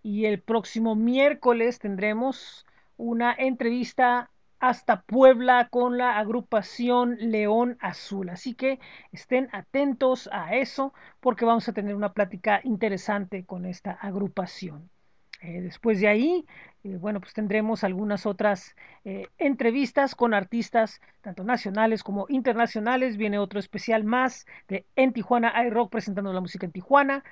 y 0.02 0.24
el 0.24 0.40
próximo 0.40 0.94
miércoles 0.94 1.78
tendremos 1.78 2.64
una 2.96 3.34
entrevista 3.36 4.30
hasta 4.60 5.02
Puebla 5.02 5.68
con 5.70 5.98
la 5.98 6.16
agrupación 6.16 7.18
León 7.20 7.76
Azul. 7.80 8.30
Así 8.30 8.54
que 8.54 8.80
estén 9.12 9.50
atentos 9.52 10.30
a 10.32 10.56
eso 10.56 10.94
porque 11.20 11.44
vamos 11.44 11.68
a 11.68 11.74
tener 11.74 11.94
una 11.94 12.14
plática 12.14 12.62
interesante 12.64 13.44
con 13.44 13.66
esta 13.66 13.92
agrupación. 13.92 14.88
Eh, 15.42 15.62
después 15.62 16.00
de 16.00 16.08
ahí, 16.08 16.46
eh, 16.84 16.96
bueno, 16.96 17.20
pues 17.20 17.32
tendremos 17.32 17.82
algunas 17.84 18.26
otras 18.26 18.76
eh, 19.04 19.26
entrevistas 19.38 20.14
con 20.14 20.34
artistas 20.34 21.00
tanto 21.22 21.44
nacionales 21.44 22.02
como 22.02 22.26
internacionales. 22.28 23.16
Viene 23.16 23.38
otro 23.38 23.58
especial 23.58 24.04
más 24.04 24.46
de 24.68 24.86
En 24.96 25.12
Tijuana 25.12 25.52
iRock 25.66 25.90
presentando 25.90 26.32
la 26.32 26.40
música 26.40 26.66
en 26.66 26.72
Tijuana. 26.72 27.24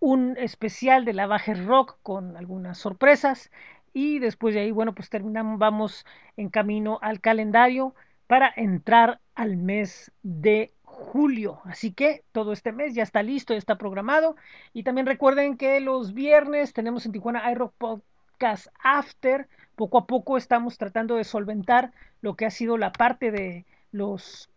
un 0.00 0.36
especial 0.38 1.04
de 1.04 1.12
la 1.12 1.26
Baje 1.26 1.54
Rock 1.54 1.98
con 2.02 2.36
algunas 2.36 2.78
sorpresas. 2.78 3.50
Y 3.92 4.18
después 4.18 4.54
de 4.54 4.60
ahí, 4.62 4.70
bueno, 4.70 4.94
pues 4.94 5.10
terminamos, 5.10 5.58
vamos 5.58 6.06
en 6.36 6.48
camino 6.48 6.98
al 7.02 7.20
calendario 7.20 7.94
para 8.26 8.52
entrar 8.56 9.20
al 9.34 9.56
mes 9.56 10.12
de 10.22 10.72
julio. 10.90 11.60
Así 11.64 11.92
que 11.92 12.22
todo 12.32 12.52
este 12.52 12.72
mes 12.72 12.94
ya 12.94 13.02
está 13.02 13.22
listo, 13.22 13.54
ya 13.54 13.58
está 13.58 13.78
programado. 13.78 14.36
Y 14.72 14.82
también 14.82 15.06
recuerden 15.06 15.56
que 15.56 15.80
los 15.80 16.14
viernes 16.14 16.72
tenemos 16.72 17.06
en 17.06 17.12
Tijuana 17.12 17.50
iRock 17.52 17.74
Podcast 17.78 18.68
After. 18.82 19.48
Poco 19.76 19.98
a 19.98 20.06
poco 20.06 20.36
estamos 20.36 20.76
tratando 20.76 21.16
de 21.16 21.24
solventar 21.24 21.92
lo 22.20 22.34
que 22.36 22.46
ha 22.46 22.50
sido 22.50 22.76
la 22.76 22.92
parte 22.92 23.30
de 23.30 23.64
los 23.92 24.50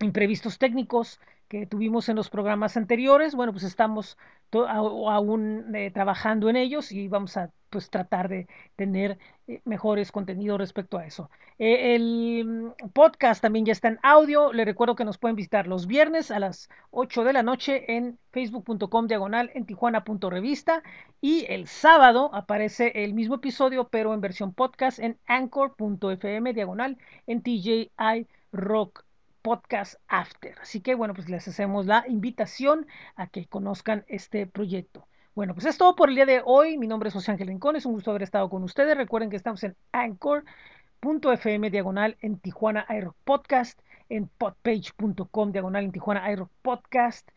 imprevistos 0.00 0.58
técnicos 0.58 1.20
que 1.48 1.66
tuvimos 1.66 2.08
en 2.08 2.16
los 2.16 2.30
programas 2.30 2.76
anteriores. 2.76 3.34
Bueno, 3.34 3.52
pues 3.52 3.64
estamos 3.64 4.16
aún 4.52 5.74
eh, 5.74 5.90
trabajando 5.90 6.48
en 6.48 6.56
ellos 6.56 6.92
y 6.92 7.08
vamos 7.08 7.36
a 7.36 7.50
pues 7.70 7.90
tratar 7.90 8.28
de 8.28 8.46
tener 8.76 9.18
eh, 9.46 9.60
mejores 9.64 10.10
contenidos 10.10 10.58
respecto 10.58 10.98
a 10.98 11.06
eso. 11.06 11.30
Eh, 11.58 11.94
el 11.94 12.72
podcast 12.94 13.42
también 13.42 13.66
ya 13.66 13.72
está 13.72 13.88
en 13.88 13.98
audio. 14.02 14.52
Les 14.52 14.66
recuerdo 14.66 14.96
que 14.96 15.04
nos 15.04 15.18
pueden 15.18 15.36
visitar 15.36 15.66
los 15.66 15.86
viernes 15.86 16.30
a 16.30 16.38
las 16.38 16.68
8 16.90 17.24
de 17.24 17.32
la 17.32 17.42
noche 17.42 17.96
en 17.96 18.18
facebook.com 18.32 19.06
diagonal 19.06 19.50
en 19.54 19.66
tijuana.revista 19.66 20.82
y 21.20 21.44
el 21.48 21.66
sábado 21.66 22.30
aparece 22.32 23.04
el 23.04 23.12
mismo 23.14 23.36
episodio 23.36 23.88
pero 23.88 24.14
en 24.14 24.20
versión 24.20 24.54
podcast 24.54 24.98
en 24.98 25.18
anchor.fm 25.26 26.54
diagonal 26.54 26.96
en 27.26 27.42
TJI 27.42 28.26
Rock 28.52 29.07
Podcast 29.48 29.94
After. 30.08 30.54
Así 30.60 30.82
que 30.82 30.94
bueno, 30.94 31.14
pues 31.14 31.30
les 31.30 31.48
hacemos 31.48 31.86
la 31.86 32.04
invitación 32.06 32.86
a 33.16 33.28
que 33.28 33.46
conozcan 33.46 34.04
este 34.06 34.46
proyecto. 34.46 35.08
Bueno, 35.34 35.54
pues 35.54 35.64
es 35.64 35.78
todo 35.78 35.96
por 35.96 36.10
el 36.10 36.16
día 36.16 36.26
de 36.26 36.42
hoy. 36.44 36.76
Mi 36.76 36.86
nombre 36.86 37.08
es 37.08 37.14
José 37.14 37.30
Ángel 37.30 37.48
Rincón. 37.48 37.74
Es 37.74 37.86
un 37.86 37.94
gusto 37.94 38.10
haber 38.10 38.24
estado 38.24 38.50
con 38.50 38.62
ustedes. 38.62 38.94
Recuerden 38.94 39.30
que 39.30 39.36
estamos 39.36 39.64
en 39.64 39.74
anchor.fm 39.92 41.70
diagonal 41.70 42.18
en 42.20 42.38
Tijuana 42.38 42.84
Aero 42.88 43.16
Podcast, 43.24 43.80
en 44.10 44.28
podpage.com 44.28 45.50
diagonal 45.50 45.84
en 45.84 45.92
Tijuana 45.92 46.26
Aero 46.26 46.50
Podcast 46.60 47.30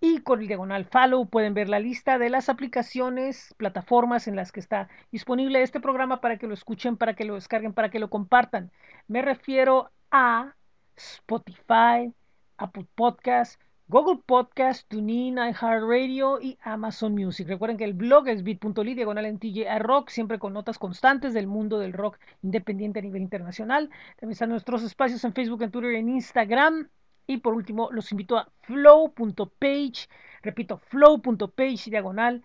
y 0.00 0.20
con 0.20 0.40
el 0.40 0.48
diagonal 0.48 0.86
follow 0.86 1.26
pueden 1.28 1.52
ver 1.52 1.68
la 1.68 1.80
lista 1.80 2.16
de 2.16 2.30
las 2.30 2.48
aplicaciones, 2.48 3.54
plataformas 3.58 4.26
en 4.26 4.36
las 4.36 4.52
que 4.52 4.60
está 4.60 4.88
disponible 5.12 5.62
este 5.62 5.80
programa 5.80 6.22
para 6.22 6.38
que 6.38 6.46
lo 6.46 6.54
escuchen, 6.54 6.96
para 6.96 7.12
que 7.12 7.26
lo 7.26 7.34
descarguen, 7.34 7.74
para 7.74 7.90
que 7.90 7.98
lo 7.98 8.08
compartan. 8.08 8.70
Me 9.06 9.20
refiero 9.20 9.90
a 10.10 10.54
Spotify, 10.98 12.12
Apple 12.56 12.86
Podcast, 12.94 13.60
Google 13.90 14.20
Podcast, 14.26 14.86
TuneIn, 14.88 15.38
iHeartRadio 15.38 16.42
y 16.42 16.58
Amazon 16.62 17.14
Music. 17.14 17.48
Recuerden 17.48 17.78
que 17.78 17.84
el 17.84 17.94
blog 17.94 18.28
es 18.28 18.42
bit.ly 18.42 18.94
diagonal 18.94 19.24
en 19.24 19.38
TJ 19.38 19.78
Rock, 19.78 20.10
siempre 20.10 20.38
con 20.38 20.52
notas 20.52 20.78
constantes 20.78 21.32
del 21.32 21.46
mundo 21.46 21.78
del 21.78 21.94
rock 21.94 22.18
independiente 22.42 22.98
a 22.98 23.02
nivel 23.02 23.22
internacional. 23.22 23.88
También 24.16 24.32
están 24.32 24.50
nuestros 24.50 24.82
espacios 24.82 25.24
en 25.24 25.32
Facebook, 25.32 25.62
en 25.62 25.70
Twitter 25.70 25.92
y 25.92 25.96
en 25.96 26.10
Instagram. 26.10 26.88
Y 27.26 27.38
por 27.38 27.54
último, 27.54 27.88
los 27.90 28.12
invito 28.12 28.36
a 28.36 28.50
flow.page, 28.60 30.08
repito, 30.42 30.76
flow.page 30.76 31.90
diagonal 31.90 32.42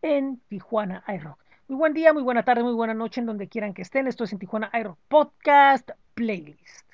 en 0.00 0.40
Tijuana 0.48 1.02
iRock. 1.08 1.38
Muy 1.66 1.78
buen 1.78 1.94
día, 1.94 2.12
muy 2.12 2.22
buena 2.22 2.44
tarde, 2.44 2.62
muy 2.62 2.74
buena 2.74 2.94
noche 2.94 3.20
en 3.20 3.26
donde 3.26 3.48
quieran 3.48 3.74
que 3.74 3.82
estén. 3.82 4.06
Esto 4.06 4.22
es 4.24 4.32
en 4.32 4.38
Tijuana 4.38 4.70
iRock 4.72 4.98
Podcast 5.08 5.90
Playlist. 6.14 6.82